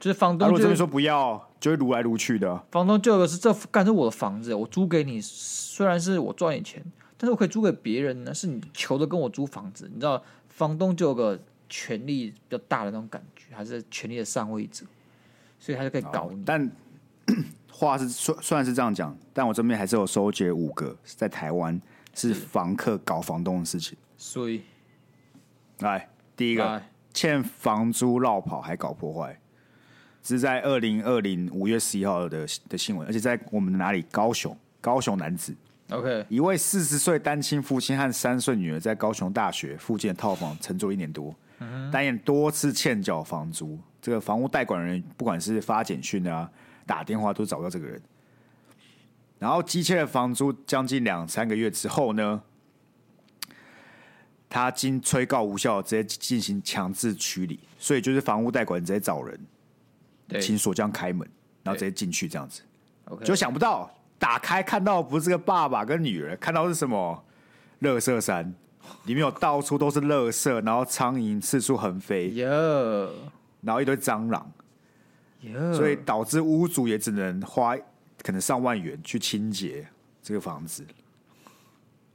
[0.00, 2.60] 就是房东如果这边说不要，就会撸来撸去的。
[2.72, 6.84] 房东就有个是这干是我的房子，我租给你，虽然是我赚点钱，
[7.16, 8.34] 但是我可以租给别人呢。
[8.34, 14.84] 是你求着跟我租房子，你知道，房东就有个权力比较大的那种感觉，还是权力的上位者，
[15.60, 16.42] 所以他就可以搞你。
[16.44, 16.68] 但
[17.70, 21.80] 话是说虽然是这样讲，但我这边还是有收集五个在台湾
[22.12, 23.96] 是房客搞房东的事情。
[24.18, 24.62] 所以，
[25.78, 26.82] 来第一个。
[27.14, 29.40] 欠房租落跑还搞破坏，
[30.22, 34.04] 是在二零二零五月十一号的的新闻，而且在我们哪里？
[34.10, 35.54] 高雄，高雄男子
[35.90, 41.34] ，OK，一位四十岁单亲父亲和三岁女儿在高雄大学附近的套房承租一年多，
[41.92, 46.50] 单眼多次欠缴房租，这个房屋代管人不管是发简讯啊、
[46.84, 48.02] 打电话都找不到这个人，
[49.38, 52.42] 然后积欠了房租将近两三个月之后呢，
[54.54, 59.36] 他经催告无效，直接进行强制驱离，所以就是房屋代管直接找人，
[60.40, 61.28] 请锁匠开门，
[61.64, 62.62] 然后直接进去这样子。
[63.24, 67.24] 就想不到打开看到不是个爸爸跟女儿，看到是什么？
[67.80, 68.54] 垃圾山，
[69.06, 72.32] 里面有到处都是垃圾，然后苍蝇四处横飞，
[73.60, 74.52] 然后一堆蟑螂，
[75.74, 77.76] 所以导致屋主也只能花
[78.22, 79.84] 可能上万元去清洁
[80.22, 80.86] 这个房子。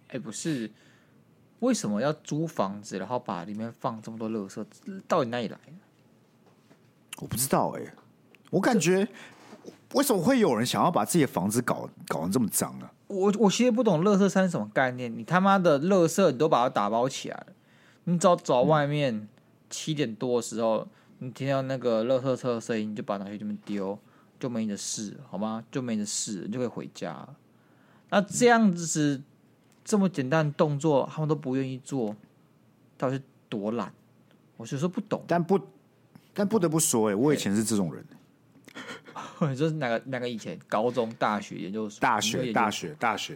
[0.08, 0.72] 哎，不是。
[1.60, 4.66] 为什么要租房子，然后把里面放这么多垃圾？
[5.08, 5.58] 到底哪里来？
[7.18, 7.94] 我不知道哎、欸，
[8.50, 9.08] 我感觉
[9.94, 12.92] 为什么会有人想要把自己的房子搞搞得这么脏啊？
[13.08, 15.14] 我我其实不懂垃圾山是什么概念。
[15.18, 17.48] 你他妈的垃圾你都把它打包起来了，
[18.06, 19.28] 你只要走外面
[19.70, 24.00] 七点多的时候，你听到那个垃圾车的声音，你就把它拿去这边丢，
[24.40, 25.64] 就没你的事，好吗？
[25.72, 27.36] 就没你的事，你就可以回家了。
[28.12, 29.22] 那这样子是
[29.90, 32.16] 这么简单的动作，他们都不愿意做，
[32.96, 33.92] 到底是多懒？
[34.56, 35.60] 我就说不懂，但不。
[36.32, 38.06] 但不得不说，哎，我以前是这种人。
[39.50, 40.58] 你说哪个哪个以前？
[40.68, 42.00] 高中、大学、研究所？
[42.00, 43.36] 大学、大学、大学。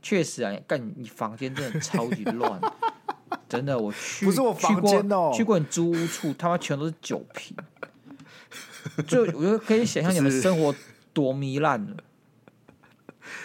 [0.00, 2.60] 确实啊，干你房间真的超级乱，
[3.48, 3.76] 真的。
[3.76, 7.56] 我去不是我房间哦，去过你租屋处，他妈全都是酒瓶。
[9.08, 10.72] 就我觉得可以想象你们生活
[11.12, 11.96] 多糜烂了。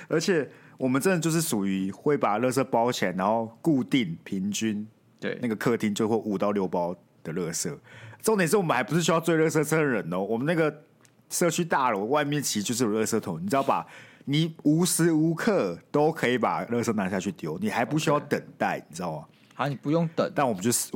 [0.07, 4.87] 而且我们真的就是属于会把垃圾包起来，然后固定平均，
[5.19, 7.75] 对那个客厅就会五到六包的垃圾。
[8.21, 10.83] 重点是我们还不是需要追垃圾车的人哦，我们那个
[11.29, 13.85] 社区大楼外面其实就是有垃圾桶，你知道吧？
[14.25, 19.25] 你无时无刻都可以把垃圾拿下去丢，你还不需要等待，你知道吗？
[19.53, 20.91] 好，你不用等，但我们就是，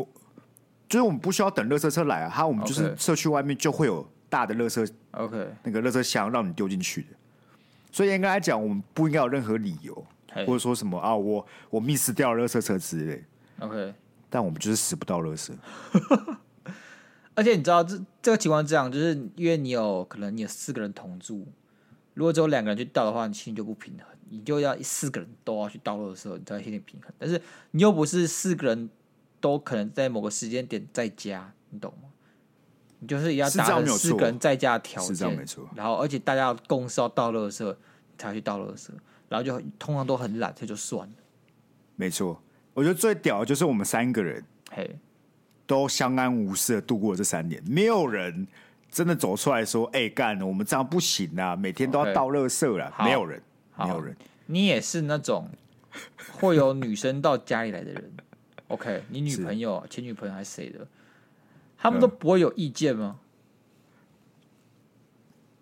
[0.88, 7.08] 就是我们不需要等垃圾车来啊，它我们就是社区外面就会有大的垃圾，OK，那个垃圾箱让你丢进去的。
[7.92, 10.06] 所以应该来讲，我们不应该有任何理由，
[10.46, 13.24] 或者说什么啊，我我 miss 掉了垃圾车之类
[13.60, 13.94] ，OK，
[14.30, 15.52] 但我们就是拾不到垃圾。
[17.36, 21.48] 而且你知道这这个情况这样，就是因为你有可能你有四个人同住，
[22.14, 27.14] 如果只有两个人去倒的话，你心里就不平衡，你就要四个人都要去倒垃圾，你才会心里平衡。
[27.18, 28.90] 但是你又不是四个人
[29.40, 32.10] 都可能在某个时间点在家，你懂吗？
[33.00, 35.68] 你就是要达成四个人在家的条件，没错。
[35.76, 37.76] 然后而且大家要共识要倒垃圾
[38.18, 38.90] 才去倒垃圾，
[39.28, 41.14] 然后就通常都很懒，这就算了。
[41.96, 42.42] 没错，
[42.74, 44.96] 我觉得最屌的就是我们三个人，嘿。
[45.66, 48.48] 都相安无事的度过了这三年，没有人
[48.90, 52.92] 真的走出来说：“哎、欸，干，我们这样不行啊，每天都要倒垃圾了。
[52.98, 53.06] Okay.
[53.06, 53.40] ”没有人，
[53.78, 54.18] 没有人。
[54.48, 55.48] 你也是那种
[56.32, 58.12] 会有女生到家里来的人
[58.70, 59.04] ，OK？
[59.10, 60.88] 你女朋友、前女朋友还是谁的？
[61.80, 63.20] 他们都不会有意见吗？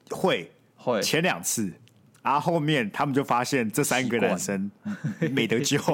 [0.10, 1.72] 嗯、会会前两次，
[2.24, 4.72] 啊，后面他们就发现这三个男生
[5.32, 5.78] 没得救。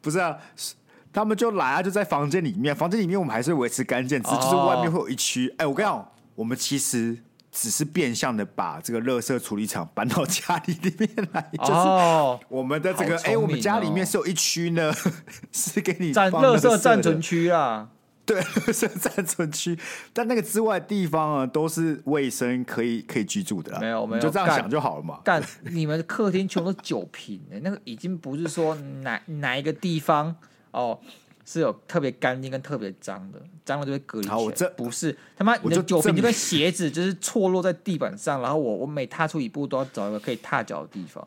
[0.00, 0.38] 不是啊，
[1.12, 2.74] 他们就来啊，就在房间里面。
[2.74, 5.48] 房间里面我们还是维持干净，只是就是外面会有一区。
[5.58, 5.66] 哎、oh.
[5.66, 7.18] 欸，我跟你讲，我们其实
[7.58, 13.34] 只是变相的把这个垃圾处理厂搬到家里里面来， 就是我们的这个哎、oh.
[13.34, 14.92] 欸，我们家里面是有一区呢，
[15.50, 17.88] 是给你暂垃圾暂存区啊。
[18.26, 18.42] 对，
[18.72, 19.78] 是暂存区，
[20.12, 23.78] 但那个之外的地方啊，都是卫生可以可以居住的啦。
[23.78, 25.20] 没有没有，就这样想就好了嘛。
[25.24, 25.40] 但
[25.70, 30.34] 你们客厅全都酒瓶，那个已经不是说哪哪一个地方
[30.72, 30.98] 哦
[31.46, 34.36] 是有特别干净跟特别脏的，脏了就会隔离起来。
[34.36, 41.26] 我这不是他妈，你的酒瓶就跟鞋子就是错落在地板上，然后我我每踏出一步都要找一个可以踏脚的地方。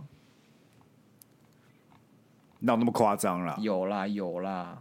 [2.60, 3.56] 哪有那么夸张啦？
[3.62, 4.78] 有啦有啦。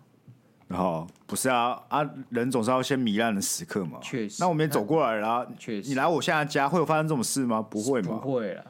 [0.67, 4.01] 然后不是啊啊，人总是要先糜烂的时刻嘛。
[4.03, 5.49] 确实，那我们也走过来了。
[5.57, 7.63] 确实，你来我现在家会有发生这种事吗？
[7.63, 8.19] 不会吗？
[8.21, 8.65] 不会啦。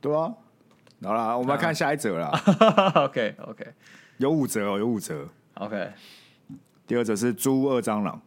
[0.00, 0.32] 对啊。
[1.02, 2.30] 好了，我们来看下一则啦。
[3.04, 3.66] OK OK，
[4.16, 5.28] 有五折哦，有五则。
[5.58, 5.92] OK，
[6.86, 8.20] 第二则是租屋二蟑螂。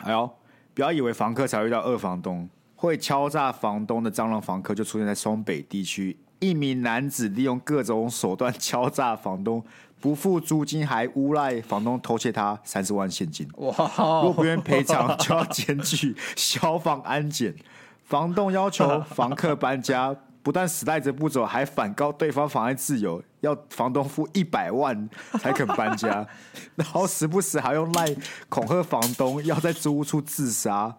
[0.00, 0.30] 哎呦，
[0.74, 6.18] 不要以为房客才会遇到二房东，会敲诈房东的蟑螂房客就出现在松北地区。
[6.40, 9.64] 一名男子利用各种手段敲诈房东。
[10.00, 13.72] 不付租金还诬赖房东偷窃他三十万现金，哇！
[14.20, 17.54] 若不愿赔偿，就要检举消防安检。
[18.02, 26.26] 房东要求房客搬家，不但死赖着不走，还反告对方妨碍自由，要房东付一百万才肯搬家，
[26.74, 28.16] 然后时不时还用赖
[28.48, 30.96] 恐吓房东要在租屋处自杀，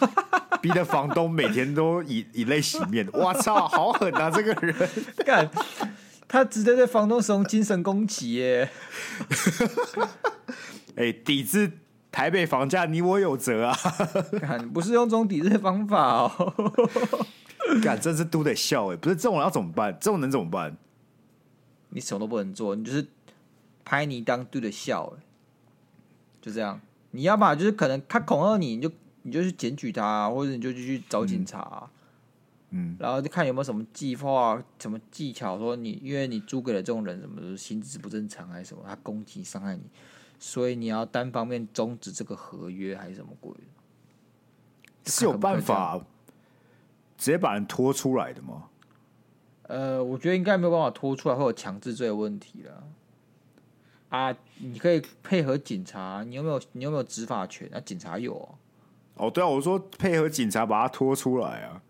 [0.62, 3.06] 逼得房东每天都以以泪洗面。
[3.12, 4.30] 我操，好狠啊！
[4.32, 4.88] 这个人
[5.26, 5.50] 干。
[6.28, 8.68] 他直接对房东使用精神攻击耶！
[10.96, 11.70] 哎、欸，抵制
[12.10, 13.78] 台北房价，你我有责啊！
[14.40, 16.54] 干，不是用这种抵制方法哦！
[17.80, 18.96] 干，真是都得笑哎！
[18.96, 19.96] 不是这种人要怎么办？
[20.00, 20.76] 这种人怎么办？
[21.96, 23.06] 你什么都不能做，你就是
[23.82, 25.24] 拍你当对的笑哎！
[26.42, 26.78] 就这样，
[27.12, 28.92] 你要么就是可能他恐吓你，你就
[29.22, 31.84] 你就去检举他，或者你就去找警察。
[31.84, 31.90] 嗯
[32.68, 39.82] 嗯，然后就看有没有什么计划、什么技巧，说你因为你租给了这种人，什么心智不正常还是什么，他攻击伤害你，
[40.38, 43.54] 所以你要单方面终止这个合约还是什么鬼？
[45.06, 45.98] 是有办法
[47.16, 48.64] 直接把人拖出来的吗？
[49.68, 52.82] 呃，我觉得应该没有办法拖出来，会有强制罪的问题了。
[54.08, 57.68] 啊，你可以配合警察，你有没有你有没有执法权？
[57.72, 58.48] 那、啊、警察有哦。
[59.16, 61.82] 哦，对啊，我说配合警察把他拖出来啊。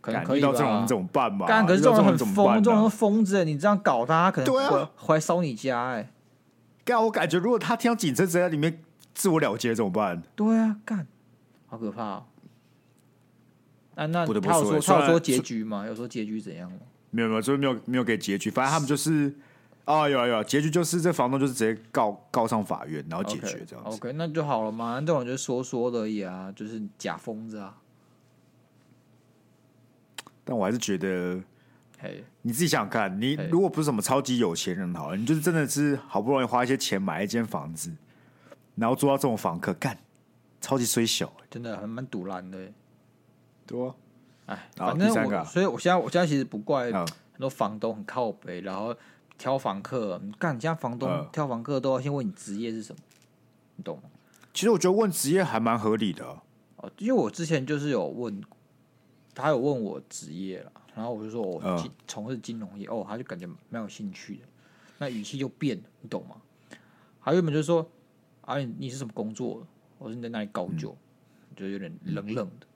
[0.00, 0.48] 可能可以吧？
[0.48, 1.46] 遇到这种人怎么办嘛？
[1.46, 6.10] 干，可是这种人很疯，这种人疯子，你这样搞他，他可能会回来烧你家哎、欸。
[6.86, 10.22] 干，我感觉如果他听到警车在里面自我了结怎么办？
[10.34, 11.06] 对啊，干，
[11.66, 12.24] 好可怕、哦。
[14.00, 15.86] 啊，那不得不他有说说他有说结局吗？
[15.86, 16.78] 有说结局怎样吗？
[17.10, 18.48] 没有没有，就是没有没有给结局。
[18.50, 19.28] 反正他们就是
[19.84, 23.96] 啊、哦，有啊有啊，结局就是这房东就是直接告告上法院，然后解决这样子。
[23.96, 24.94] OK，, okay 那就好了嘛。
[24.94, 27.76] 那这种就是说说而已啊，就是假疯子啊。
[30.44, 31.38] 但我还是觉得，
[31.98, 37.92] 嘿，你自己想想看，你如果不是什么超级有钱人，好了，你就是真的是好不容易花一些钱买一间房子，
[38.76, 39.98] 然后租到这种房客，干，
[40.58, 42.58] 超级衰小，真的还蛮堵烂的。
[43.70, 43.96] 多，
[44.46, 47.06] 哎，反正我，所以我现在我现在其实不怪很
[47.38, 48.94] 多房东很靠北，然后
[49.38, 50.20] 挑房客。
[50.22, 53.00] 你看，你家房东挑房客都要先问你职业是什么，
[53.76, 54.04] 你懂吗？
[54.52, 56.24] 其实我觉得问职业还蛮合理的
[56.76, 58.42] 哦，因为我之前就是有问。
[59.32, 61.62] 他有问我职业了，然后我就说我
[62.06, 64.42] 从事金融业，哦，他就感觉蛮有兴趣的，
[64.98, 66.34] 那语气就变了，你懂吗？
[67.22, 67.88] 他原本就说
[68.42, 69.64] 啊，你你是什么工作？
[69.98, 72.66] 我说你在那里高就，嗯、就有点冷冷的。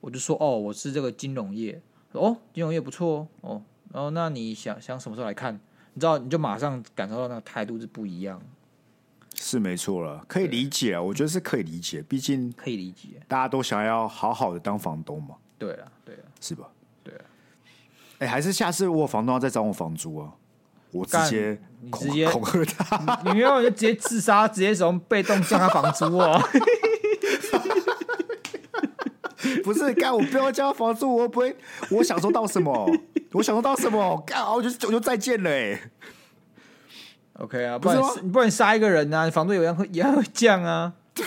[0.00, 1.80] 我就说哦，我是这个金融业，
[2.12, 5.58] 哦，金融业不错哦，哦，然后那你想想什么时候来看？
[5.94, 8.40] 你知道，你就马上感受到那个态度是不一样，
[9.34, 15.34] 是没错了，可以理解啊，我觉得是可以理解，毕竟可以理解，大家都想要好好的当房东嘛。
[15.58, 16.68] 对啊，对啊，是吧？
[17.02, 17.20] 对啊，
[18.18, 20.32] 哎、欸，还是下次我房东要再找我房租啊，
[20.92, 26.40] 我直接恐直接恐吓他，你没有就直接自杀，直接从被动降他房租哦。
[29.68, 31.54] 不是，干我不要交房租，我不会，
[31.90, 32.90] 我享受到什么？
[33.32, 34.16] 我享受到什么？
[34.26, 35.78] 干我就我就再见了哎。
[37.34, 40.94] OK 啊，不然你不然杀一个人啊，你房租有样会一样会降啊。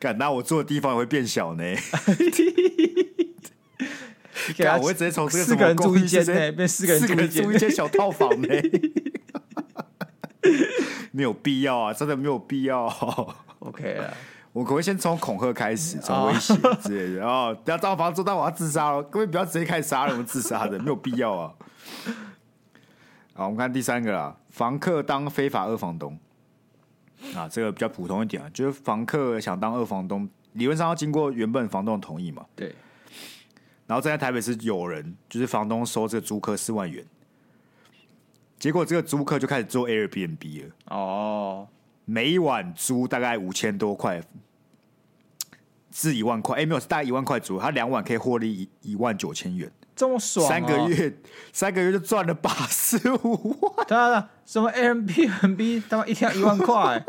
[0.00, 1.62] 敢那我住的地方也会变小呢。
[4.80, 8.48] 我会直接从这个四个人住一间呢，变四个人住一间小套房呢。
[11.12, 12.86] 没有必要啊，真的没有必要。
[13.60, 14.12] OK 啊，
[14.52, 17.20] 我可能会先从恐吓开始，从威胁之类的。
[17.20, 19.02] 然后不要找房租，但我要自杀了。
[19.04, 21.54] 各位不要直接开始杀人，我自杀的没有必要啊。
[23.34, 26.18] 好，我们看第三个啦，房客当非法二房东。
[27.34, 32.44] 啊，这个比较普通一点啊，就是房客想当二房东，理论上要经过原本房东的同意嘛。
[32.56, 32.74] 对。
[33.86, 37.04] 然后在台北市有人，就是房东收这个租客四万元，
[38.58, 40.74] 结果这个租客就开始做 Airbnb 了。
[40.86, 41.68] 哦。
[42.10, 44.20] 每一晚租大概五千多块，
[45.92, 46.56] 至一万块。
[46.56, 49.70] 哎，没有，是大概一万块租，他两晚可以获利一一万九千元。
[49.94, 51.16] 这么爽，哦，三个月，
[51.54, 53.86] 三个月就赚了八十五万。
[53.86, 57.04] 对啊，什么 Airbnb 他妈一天要一万块，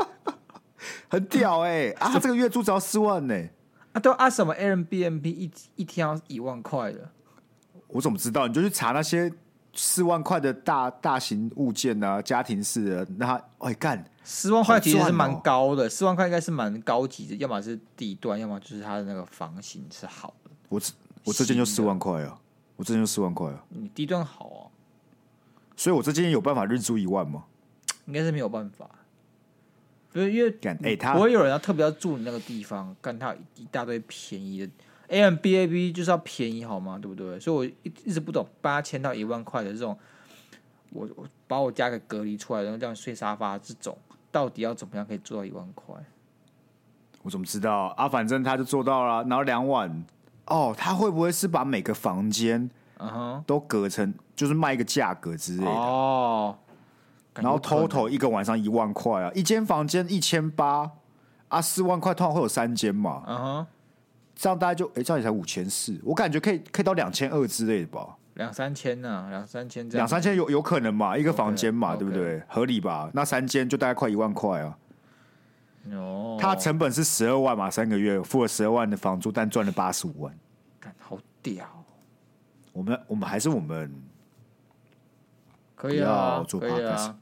[1.09, 1.91] 很屌哎、欸！
[1.93, 3.51] 啊，这个月租只要四万呢、欸。
[3.93, 7.09] 啊，都啊什么 Airbnb 一一天要一万块的？
[7.87, 8.47] 我怎么知道？
[8.47, 9.33] 你就去查那些
[9.73, 20.51] 四万块的大大型物件啊，家庭式的，那他哎干，四万块其实是蛮高的，四、喔、万块应该是蛮高级的，要么是地段，要么就是它的那个房型是好的。
[20.69, 20.81] 我
[21.23, 22.37] 我这间就四万块啊。
[22.77, 23.63] 我这间就四万块啊！
[23.69, 24.65] 你地段好啊，
[25.75, 27.43] 所以我这间有办法日租一万吗？
[28.07, 28.89] 应该是没有办法，
[30.11, 34.71] 不是因为哎，他不会有人要特别要住你那个地方，干他一大堆便宜的
[35.11, 36.97] Airbnb 就是要便宜好吗？
[36.99, 37.39] 对不对？
[37.39, 39.95] 所以我一一直不懂八千到一万块的这种，
[40.89, 43.97] 我我把我家给隔离出来，然后这样睡沙发这种，
[44.31, 45.93] 到底要怎么样可以做到一万块？
[47.23, 48.09] 我怎么知道啊？
[48.09, 50.03] 反正他就做到了，然后两晚。
[50.47, 52.69] 哦，他会不会是把每个房间，
[53.45, 56.57] 都隔成，就是卖一个价格之类的哦？
[57.35, 60.91] 然后 total 一个晚上一万块啊，一间房间一千八
[61.47, 63.23] 啊，四万块通常会有三间嘛？
[63.27, 63.67] 嗯哼，
[64.41, 68.17] 这样大概就哎，这样也才五千四，我感觉可以可以到两千二之类的吧？
[68.33, 69.27] 两三千呢？
[69.29, 71.15] 两三千这样，两三千有有可能嘛？
[71.15, 72.41] 一个房间嘛，对不对？
[72.47, 73.11] 合理吧？
[73.13, 74.75] 那三间就大概快一万块啊。
[75.91, 80.35] 哦，他成本是十二万嘛，三个月付了十二万的房租，但赚了八十五万，
[80.97, 81.67] 好屌！
[82.73, 83.93] 我们我们还是我们
[85.81, 87.17] 可以啊，可以啊。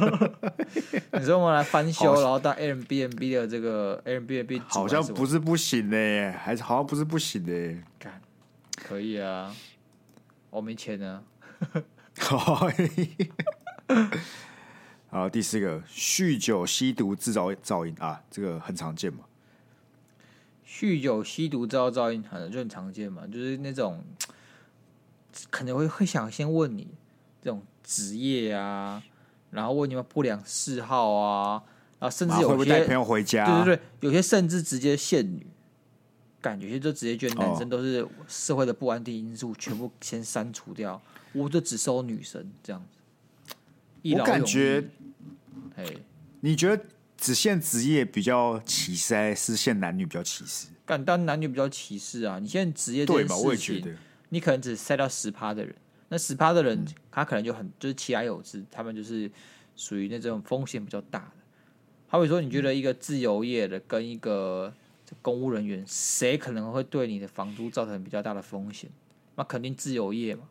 [1.12, 7.82] 你说我们来翻修，然后当 Airbnb 的这个 Airbnb 好像不是不行呢，还是好像不是不行呢。
[8.76, 9.54] 可以啊，
[10.48, 11.22] 我没钱呢。
[15.10, 19.18] 好，第四个，酗酒、吸毒制造噪音啊，这个很常见嘛。
[20.66, 24.02] 酗酒、吸毒制造噪音，很就很常见嘛，就是那种
[25.50, 26.88] 可能会会想先问你
[27.46, 29.00] 这种职业啊，
[29.52, 31.62] 然后问你们不良嗜好啊，
[32.00, 33.62] 然后甚至有些会不会带朋友回家？
[33.62, 35.46] 对对对，有些甚至直接限女，
[36.40, 41.00] 感觉就直接觉得男生都是社会的不安定因素，哦、全部先删除掉，
[41.32, 43.54] 我就只收女生这样子。
[44.12, 44.84] 我感觉，
[45.76, 45.86] 哎，
[46.40, 46.84] 你觉得
[47.16, 50.66] 只限职业比较歧视，还是限男女比较歧视？
[50.84, 52.40] 敢当男女比较歧视啊！
[52.40, 53.36] 你现在职业对吧？
[53.36, 53.92] 我也觉得，
[54.30, 55.72] 你可能只塞到十趴的人，
[56.08, 59.30] 那十趴的人、嗯、他可能就很就是其来有志，他们就是
[59.74, 61.32] 属于那种风险比较大的。
[62.06, 64.72] 好比说，你觉得一个自由业的跟一个
[65.22, 68.90] 公务人员，谁可能会对你的房租造成比较大的风险？
[69.34, 70.42] 那肯定自由业嘛。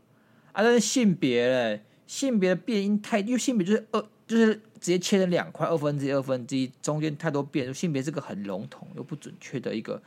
[0.51, 10.01] 啊，但是性别嘞，性别的变因太，因为性别就是二，就是直接切成两块，二分之一、二分之一，中间太多变，就性别是个很笼统又不准确的一个。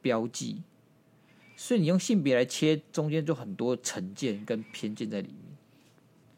[0.00, 0.62] 标记，
[1.60, 5.58] 所以你用性别来切，中间就很多成见跟偏见在里面。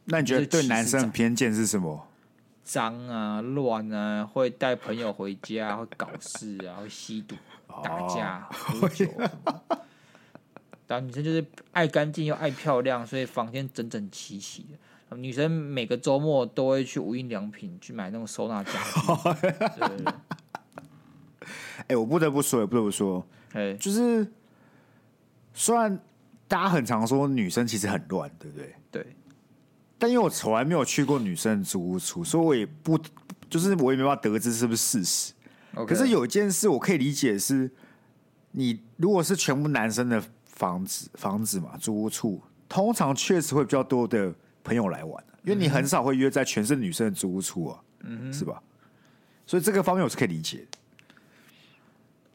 [0.07, 2.07] 那你觉得对男生的偏见是什么？
[2.65, 7.37] 脏啊、乱啊，会带朋友回家，会搞事啊， 会吸毒、
[7.69, 9.07] 打架、喝酒。
[10.87, 15.17] 然后女生就是爱干净又爱漂亮，所以房间整整齐齐的。
[15.19, 20.05] 女生每个周末都会去无印良品去买那种收纳家具。
[21.81, 23.27] 哎、欸，我不得不说，也不得不说。
[23.53, 23.77] Hey.
[23.77, 24.33] 就是，
[25.53, 25.99] 虽然
[26.49, 28.75] 大家很常说女生其实很乱，对不对？
[28.91, 29.07] 对。
[29.99, 32.99] 但因为我从来没有去过女生的租屋处，所以我也不，
[33.51, 35.33] 就是我也没办法得知是不是事实。
[35.87, 37.71] 可是有一件事我可以理解是，
[38.53, 44.35] 你如果是全部男生的房子，房子嘛，租屋处通常确实会比较多的
[44.65, 48.61] 朋友来玩，因为你很少会约在全是女生的租屋处啊，嗯，是吧？
[49.47, 50.79] 所以这个方面我是可以理解的。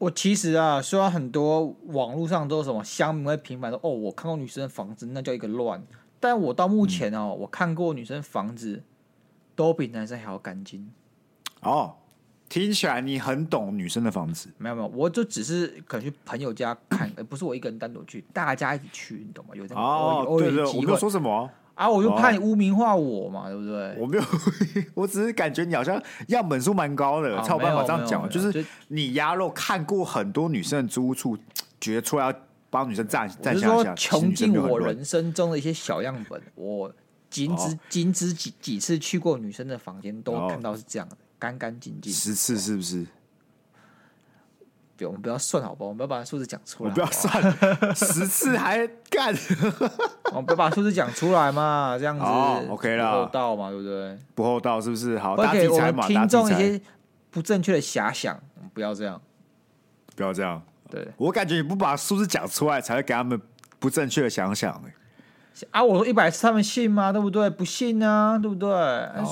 [0.05, 5.83] 我其实啊，虽然很多网络上都有什么乡民会平反说，哦，我看过女生的房子，那叫一个乱。
[6.19, 8.83] 但我到目前哦，嗯、我看过女生房子
[9.55, 10.87] 都比男生还要干净。
[11.61, 11.95] 哦，
[12.47, 14.49] 听起来你很懂女生的房子。
[14.59, 19.55] 没有没有，我就只是可能去朋友家看， 而不是我一个人单独去，大家一起去，你懂吗？
[19.55, 21.49] 有这样哦，对对，我没有说什么。
[21.76, 21.89] 啊！
[21.89, 23.95] 我就怕你污名化我嘛，哦、对不对？
[23.99, 24.23] 我没有，
[24.95, 28.30] 我只是感觉你好像样本数蛮高的，才有办法这样讲。
[28.30, 31.38] 就是你鸭肉看过很多女生的租屋处，
[31.80, 32.34] 觉得出来要
[32.69, 33.93] 帮女生站站下下。
[33.95, 36.91] 穷尽我人生中的一些小样本，我
[37.30, 42.11] 仅只仅只几几次去过女生的房间，都看到是这样的，干干净净。
[42.11, 43.05] 十次是不是？
[45.01, 45.89] 我们不要算好不好？
[45.89, 47.07] 我们不要把数字讲出来好不好。
[47.07, 49.35] 我不要算十次还干？
[50.31, 51.97] 我们不要把数字讲出来嘛？
[51.99, 54.17] 这样子、哦、OK 啦，不厚道嘛，对不对？
[54.35, 55.17] 不厚道是不是？
[55.17, 56.79] 好，大家给我们听众一些
[57.31, 58.39] 不正确的遐想，
[58.73, 59.19] 不要这样，
[60.15, 60.61] 不要这样。
[60.89, 63.41] 对，我感觉你不把数字讲出来，才会给他们
[63.79, 64.81] 不正确的想想。
[65.71, 67.11] 啊，我说一百次，他们信吗？
[67.11, 67.49] 对不对？
[67.49, 68.69] 不信啊，对不对？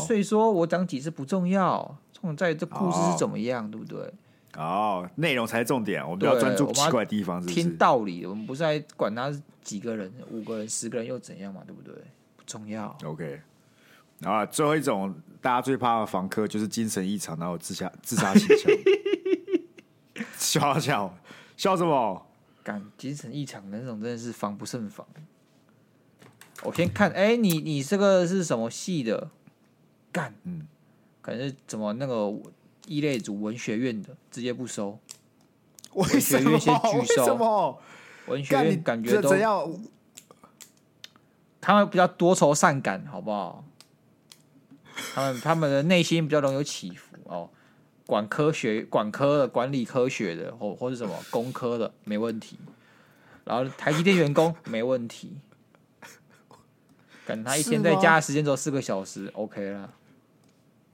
[0.07, 1.79] 所以说我讲几次不重要，
[2.11, 4.11] 重点在于这故事是怎么样，对不对？
[4.55, 7.55] 哦，内容才是重点，我们不要专注奇怪的地方是不是？
[7.55, 9.33] 听道理，我们不是在管他
[9.63, 11.93] 几个人、五个人、十个人又怎样嘛，对不对？
[12.35, 12.95] 不重要。
[13.03, 13.41] OK，
[14.19, 18.71] 然后，最后一种大家最怕的房客就是精神异常，然后自杀自杀倾向。
[20.37, 21.17] 笑笑
[21.57, 22.27] 笑什么？
[22.63, 25.05] 干精神异常的那种真的是防不胜防。
[26.61, 29.31] 我先看，哎、欸，你你这个是什么系的？
[30.11, 30.67] 干，嗯，
[31.21, 32.31] 可能是怎么那个。
[32.87, 34.99] 一类组文学院的直接不收，
[35.93, 37.79] 文学院先拒收。
[38.27, 39.69] 文学院感觉都怎样？
[41.59, 43.63] 他们比较多愁善感，好不好？
[45.13, 47.49] 他们他们的内心比较容易有起伏哦。
[48.05, 52.57] 管科学、管科的、管理科学的，或或是什么工科的，没问题。
[53.45, 55.37] 然后台积电员工没问题。
[57.25, 59.93] 等他一天在家的时间只有四个小时，OK 了。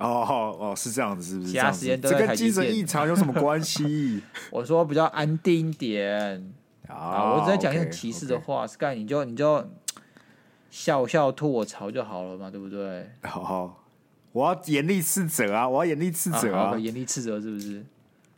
[0.07, 1.51] 哦哦是这样子，是不是？
[1.51, 4.21] 其他时间都这跟精神异常有什么关系？
[4.51, 6.51] 我说比较安定一点
[6.87, 9.69] 啊，我只在讲一些歧视的话，是干你就你就
[10.71, 13.09] 笑笑吐我槽就好了嘛，对不对？
[13.23, 13.83] 好好，
[14.31, 15.67] 我要严厉斥责啊！
[15.67, 16.77] 我要严厉斥责啊！
[16.77, 17.85] 严厉斥责是不是？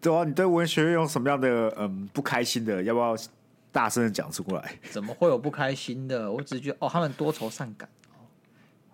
[0.02, 2.82] 对啊，你对文学院有什么样的嗯不开心的？
[2.84, 3.16] 要不要
[3.72, 4.74] 大声的讲出来？
[4.90, 6.32] 怎么会有不开心的？
[6.32, 7.88] 我只是觉得哦，他们多愁善感。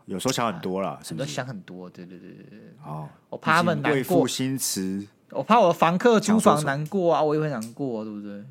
[0.08, 2.60] 有时候想很多了，很多想很多，对对对对对。
[2.84, 5.06] 哦，我怕他们难过，为赋新词。
[5.32, 8.44] 我怕我的房客租房难过啊，我也会难过，对不对？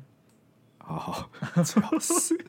[0.77, 1.29] 好，
[1.65, 2.45] 主要是。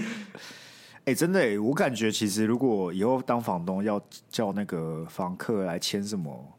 [1.06, 6.58] 哎，真的哎，我感觉其实如果以后当房东要叫那个房客来签什么，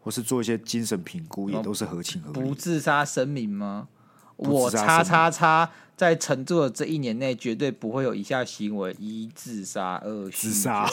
[0.00, 2.40] 或是做一些精神评估，也都是合情合理。
[2.40, 3.88] 不自杀声明吗？
[4.36, 10.88] 我叉叉叉在承住的这一年内，绝对不会有以下行为：一自杀，二自杀。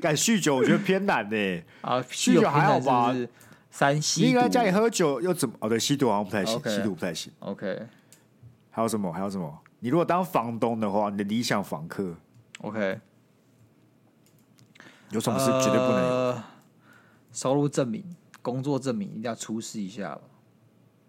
[0.00, 1.62] 敢酗酒，我觉得偏难呢。
[1.82, 3.14] 啊，酗酒还好吧？
[3.70, 5.54] 三吸应该家里喝酒又怎么？
[5.58, 7.32] 哦，对，吸毒好像不太行，okay, 吸毒不太行。
[7.40, 7.86] OK，
[8.70, 9.12] 还有什么？
[9.12, 9.58] 还有什么？
[9.80, 12.14] 你如果当房东的话，你的理想房客
[12.60, 13.00] ，OK，
[15.10, 16.08] 有什么事绝对不能有？
[16.08, 16.44] 呃，
[17.32, 18.04] 收入证明、
[18.40, 20.20] 工作证明一定要出示一下吧。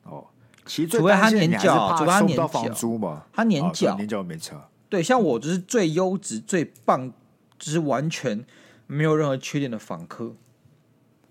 [0.03, 0.27] 哦，
[0.65, 4.69] 其实除非他年缴，除非他年缴房租嘛，他年缴、哦、年缴没差。
[4.89, 7.11] 对，像我就是最优质、最棒，
[7.59, 8.45] 就是完全
[8.87, 10.33] 没有任何缺点的房客。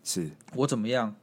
[0.02, 1.16] 是我怎么样？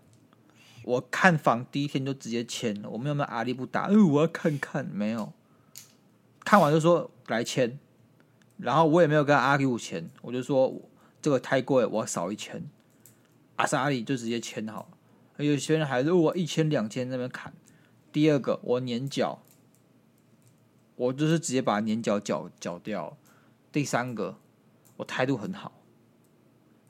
[0.84, 3.88] 我看房第一天就直接签了，我们有没有阿里不达？
[3.90, 5.32] 嗯，我要看看，没有。
[6.44, 7.78] 看完就说来签，
[8.58, 10.74] 然后我也没有跟阿里五签，我就说
[11.22, 12.68] 这个太贵，我要少一千。
[13.58, 14.90] 阿萨阿里就直接签好，
[15.38, 17.54] 有些人还是我一千两千那边砍。
[18.12, 19.42] 第二个我年缴，
[20.96, 23.18] 我就是直接把年缴缴缴掉。
[23.72, 24.38] 第三个
[24.98, 25.72] 我态度很好，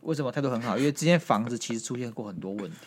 [0.01, 0.77] 为什么态度很好？
[0.77, 2.77] 因为这间房子其实出现过很多问题，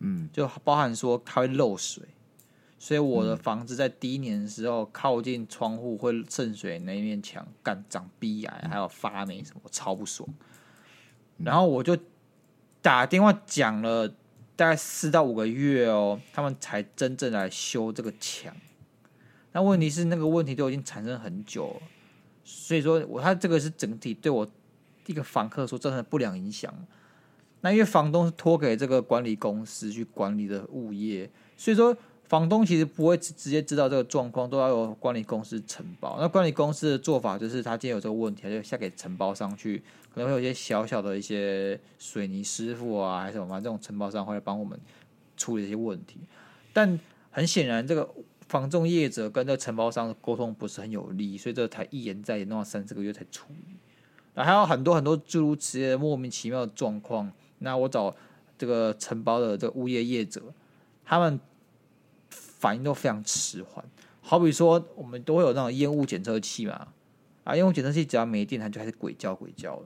[0.00, 2.04] 嗯，就包含说它会漏水。
[2.78, 10.28] 所以我的房子在第一年的时候，靠近窗户会渗水那一面墙，干长鼻癌，还有发霉什么，我超不爽。
[11.38, 11.96] 然后我就
[12.82, 14.14] 打电话讲了
[14.56, 18.54] 大概四到五个月哦，他们才真正来修这个墙。
[19.52, 21.82] 那问题是那个问题都已经产生很久了，
[22.44, 24.48] 所以说我他这个是整体对我
[25.06, 26.72] 一个房客说造成不良影响。
[27.60, 31.96] 那因为房东是托给这个管理公司去管理的物业，所以说。
[32.26, 36.16] 房东其实不会直接知道这个状况，都要由管理公司承包。
[36.18, 39.82] 那管理公司的做法就是，他今天有这个问题，他就下给承包商去，
[40.14, 44.78] 可能会有一些小小的一些水泥师傅啊，还是什么，这种承包商会来帮我们
[45.36, 46.20] 处理一些问题。
[46.72, 46.98] 但
[47.30, 48.08] 很显然，这个
[48.46, 53.76] 房仲业者跟这个承包商沟通不是很有利，所以这才一延再延，弄了三四个月才处理。
[54.34, 57.30] 那还有很多很多诸如此类的莫名其妙的状况。
[57.58, 58.14] 那我找
[58.56, 60.40] 这个承包的这个物业业者，
[61.04, 61.40] 他们。
[62.64, 63.84] 反应都非常迟缓，
[64.22, 66.88] 好比说，我们都会有那种烟雾检测器嘛，
[67.44, 69.82] 啊，烟雾检测器只要没电，它就开始鬼叫鬼叫的。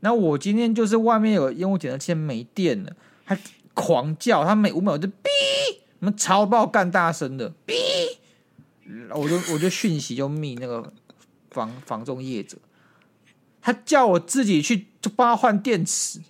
[0.00, 2.92] 那我今天就是外面有烟雾检测器没电了，
[3.24, 3.38] 还
[3.74, 5.28] 狂叫，他每五秒就哔，
[5.98, 7.74] 什么超爆干大声的哔，
[9.14, 10.92] 我就我就讯息就密那个
[11.50, 12.56] 防防中业者，
[13.60, 16.20] 他叫我自己去就帮他换电池。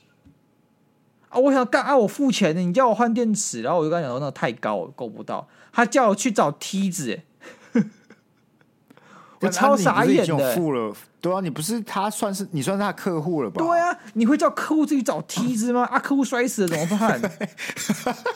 [1.31, 1.39] 啊！
[1.39, 1.95] 我想干啊！
[1.95, 5.47] 我付钱呢，你叫我换电池，然后我就跟他讲说那太高了，够不到。
[5.71, 7.21] 他叫我去找梯子，
[9.41, 10.55] 我超傻眼的。
[10.55, 13.63] 付了，对啊，你不是他算是你算是他客户了吧？
[13.63, 15.85] 对啊，你会叫客户自己找梯子吗？
[15.91, 17.21] 啊，客户摔死了怎么办？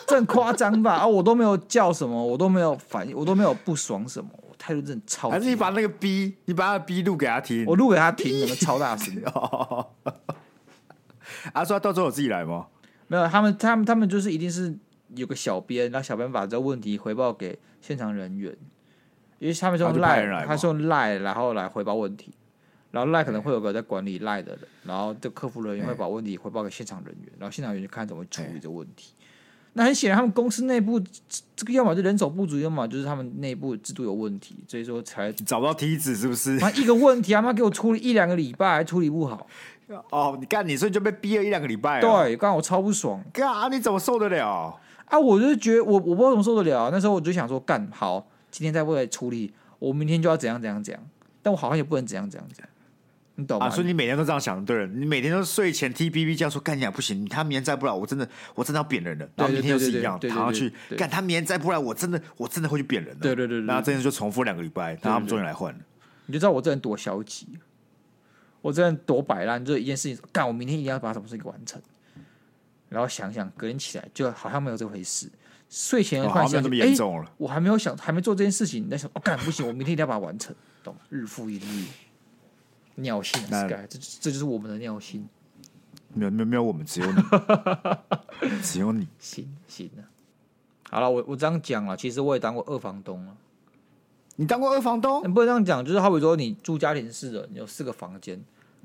[0.07, 0.95] 这很夸张吧？
[0.97, 5.31] 啊，我都没有叫什么，我都没有反应，我都没有不爽什么，我态度真的超。
[5.31, 9.15] 还是你把那个 B，你把那个 B 录给他听，我录给他听，怎么超大声？
[11.53, 12.67] 啊，说他到时候我自己来吗？
[13.09, 14.77] 没有，他们他们他们就是一定是
[15.15, 18.57] 有个小编，然后小编把这个问题回报给现场人员，
[19.43, 22.33] 因为他们是用赖，他是用赖，然后来回报问题，
[22.93, 29.15] 然后赖可能会有个在管理赖的人，然后这客服人员会把问题回报给现场人员，然后现场人员看怎么处理这个问题。
[29.73, 31.01] 那很显然，他们公司内部
[31.57, 36.53] 这个要么就人手不足，要么就是他们内部制度有问题，所以说才找不到梯子，是不是？
[36.59, 39.45] 那一个问题，他妈给我处理一两个礼拜还处理不好。
[40.11, 42.01] 哦，你干你，所以就被逼了一两个礼拜。
[42.01, 43.21] 对，刚我超不爽。
[43.33, 44.79] 干，啊你怎么受得了？
[45.07, 46.91] 啊，我就觉得我我不知道怎么受得了。
[46.93, 51.03] 那时候我就想说，干好，今天再不来处理，我明天就要怎样怎样怎样。
[51.43, 52.69] 但我好像也不能怎样怎样怎样，
[53.35, 53.67] 你懂吗？
[53.67, 59.29] 啊，所以你每天都这样想，对，你每天都睡前 T B B 这样说干你啊，不行，他明天再不来，我真的我真的要扁人了。
[59.35, 63.21] 然后明天又是一样，躺上去干，他明天再不来，我真的我真的会去扁人了。
[63.21, 65.81] 对对对，然后这件事就重复两个礼拜，然后他们终于来换了。
[66.27, 67.49] 你就知道我这人多消极。
[68.61, 71.83] 我这人多摆烂，就一件事情，干我明天一定要把什么事情给完成。
[72.89, 75.29] 然后想想，隔天起来就好像没有这回事。
[75.73, 80.55] 睡前突然想，哎、哦欸，我还没有想，还没做这件事情，你在想，哦，干不行，我明天一定要把它完成，
[80.85, 81.01] 懂吗？
[81.09, 81.87] 日复一日，
[82.97, 85.27] 尿性，Sky，这这就是我们的尿性。
[86.13, 87.23] 没有没有没有，我们只有你，
[88.63, 89.09] 只有你。
[89.19, 90.05] 行行了，
[90.91, 93.35] 好了，我我这样讲了，其实我也当过二房东了。
[94.37, 95.27] 你当过二房东？
[95.27, 98.39] 你不能这样讲，就是好比说你住家庭式的，你有四个房间，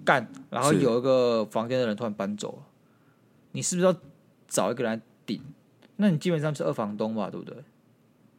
[0.06, 2.64] 干，然后有一个房间的人突然搬走了，
[3.52, 3.94] 你是不是要
[4.48, 5.42] 找一个人来顶？
[5.98, 7.56] 那你基本上是二房东吧，对不对？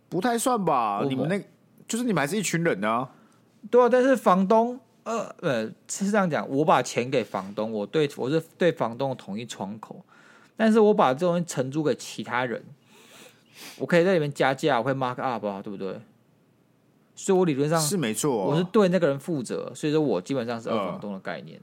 [0.08, 1.38] 不太算吧，你们那，
[1.86, 3.10] 就是你们还是一群人啊。
[3.70, 10.02] 对啊，但是房东，呃呃，是这样讲，我把钱给房东，我对我是对房东的统一窗口，
[10.56, 12.64] 但是我把这东西承租给其他人，
[13.78, 16.00] 我可以在里面加价，我会 mark up 啊，对不对？
[17.14, 21.60] 所以我理论上是没错、哦，我是对那个人负责，所以说我基本上是二房东的概念。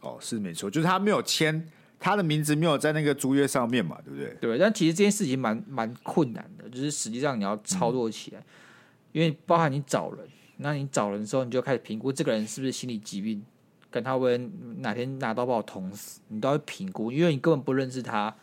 [0.00, 1.68] 呃、哦，是没错，就是他没有签
[1.98, 4.36] 他的名字，没有在那个租约上面嘛，对不对？
[4.40, 8.44] 对，但其实这件事情蛮蛮困难的，就是实际上你要操作起来，嗯、
[9.12, 10.26] 因为包含你找人，
[10.58, 13.42] 那你找人的时候，你就开始评估这个人是不是心理疾病，
[13.90, 14.38] 跟他会
[14.78, 18.34] 哪天拿刀把我捅死，你都要评估，因为你根本不认识他。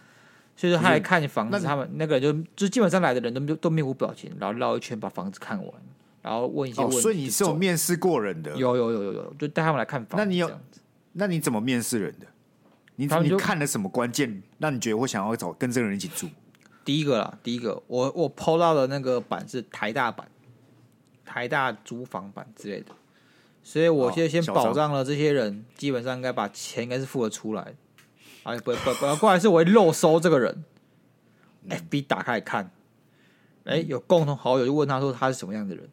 [0.55, 5.73] 所以说他来看你房子，他们那个人就就基本上来的人都都面无表情，然后绕一圈把房子看完，
[6.21, 6.97] 然后问一些问题。
[6.97, 8.55] 哦，所以你是有面试过人的？
[8.55, 10.23] 有有有有有，就带他们来看房子。
[10.23, 10.51] 那你有？
[11.13, 12.27] 那你怎么面试人的？
[12.95, 16.29] 你你看了什么关键，让你觉得我想要找跟这个人一起住？
[16.85, 20.27] 第一个啦，第一个我我 PO 到的那个版是台大版，
[21.25, 22.87] 台大租房版之类的，
[23.63, 27.73] 所以我现在先保障了这些人，基本上应该把钱应该是付得出来。
[28.43, 30.63] 哎，不不不，过来是我会漏收这个人。
[31.69, 32.69] FB 打开来看，
[33.63, 35.89] 哎，有共同好友就问他说他是什么样的人，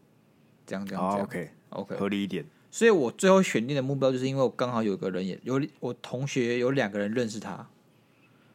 [0.66, 2.44] 这样这样这样，OK OK，合理一点。
[2.70, 7.66] 所以我最后选定的目标，就是因为我刚好有个人也有我同学有两个人认识他，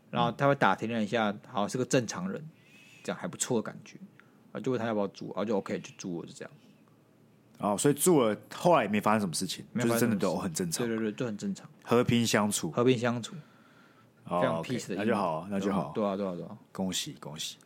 [0.10, 2.42] 然后他会打听了一下，好是个正常人，
[3.04, 3.98] 这样还不错的感觉，
[4.52, 6.52] 啊，就问他要不要住，然后就 OK 就住了，就这样。
[7.60, 13.36] 哦，所以住了，后来也没发生什么事情，就是真的都很正常，对对对，就很正常，和平相处，和平相处。
[14.28, 15.92] 非常 peace 的，那就好，那就好。
[15.94, 16.58] 对啊，对啊，对啊！
[16.72, 17.58] 恭喜恭喜！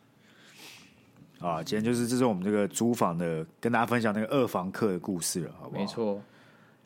[1.38, 5.80] 啊，今天就是这是我们这个租房的，跟大家分享那个二房客的故事了，好不好？
[5.80, 6.22] 没错，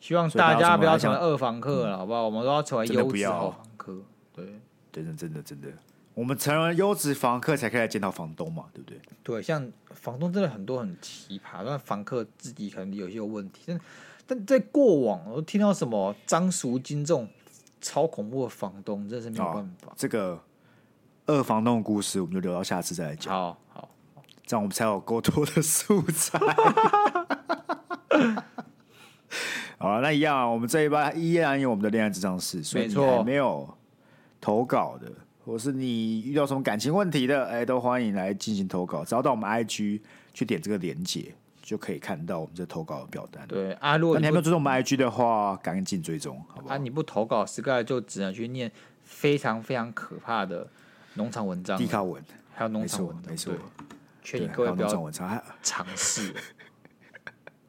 [0.05, 2.25] 希望大家不要成为二房客了，好不好？
[2.25, 3.97] 我们都要成为优质好房客。
[4.33, 4.45] 对，
[4.91, 5.69] 真的，真的，真的，
[6.13, 8.99] 我们成为优质房客才可以来检讨房东嘛，对不对？
[9.23, 13.81] 对，像房东真的很多很奇葩，那房客自己可能有些有问题，但
[14.27, 17.27] 但在过往我都听到什么张淑金这种。
[17.81, 19.89] 超恐怖的房东，真是没有办法。
[19.91, 20.41] 哦、这个
[21.27, 23.31] 二房东的故事，我们就留到下次再来讲。
[23.31, 23.89] 好好，
[24.43, 26.39] 这样我们才有够多的素材。
[29.77, 33.67] 好了，那一样啊，我们这一班依然有我们的恋爱智障室，所以你还没有
[34.39, 35.11] 投稿的，
[35.43, 40.01] 或是你遇到什么感情问题的，哎，都欢迎来进行投稿，找到我们 IG
[40.33, 41.33] 去点这个连结。
[41.65, 43.43] 就可以看到我们这投稿的表单。
[43.47, 46.75] 对啊，如果你，你还没有追踪我们 IG 的话，赶紧追踪，好不好？
[46.75, 48.71] 啊，你不投稿，Sky 就只能去念
[49.01, 50.67] 非常非常可怕的
[51.15, 52.23] 农场文章、地卡文，
[52.53, 53.51] 还有农场文，没错。
[54.21, 55.11] 劝你各位不要
[55.63, 56.35] 尝试。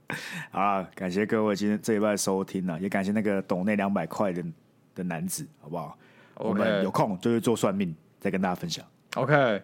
[0.50, 4.44] 好，感谢各位今天这一拜收听了，也感谢那个懂那两百块的
[4.94, 5.98] 的男子，好不好
[6.36, 6.48] ？Okay.
[6.48, 8.84] 我们有空就去做算命，再跟大家分享。
[9.14, 9.62] OK，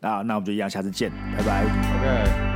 [0.00, 1.64] 那那我们就一样，下次见，拜拜。
[1.64, 2.49] OK。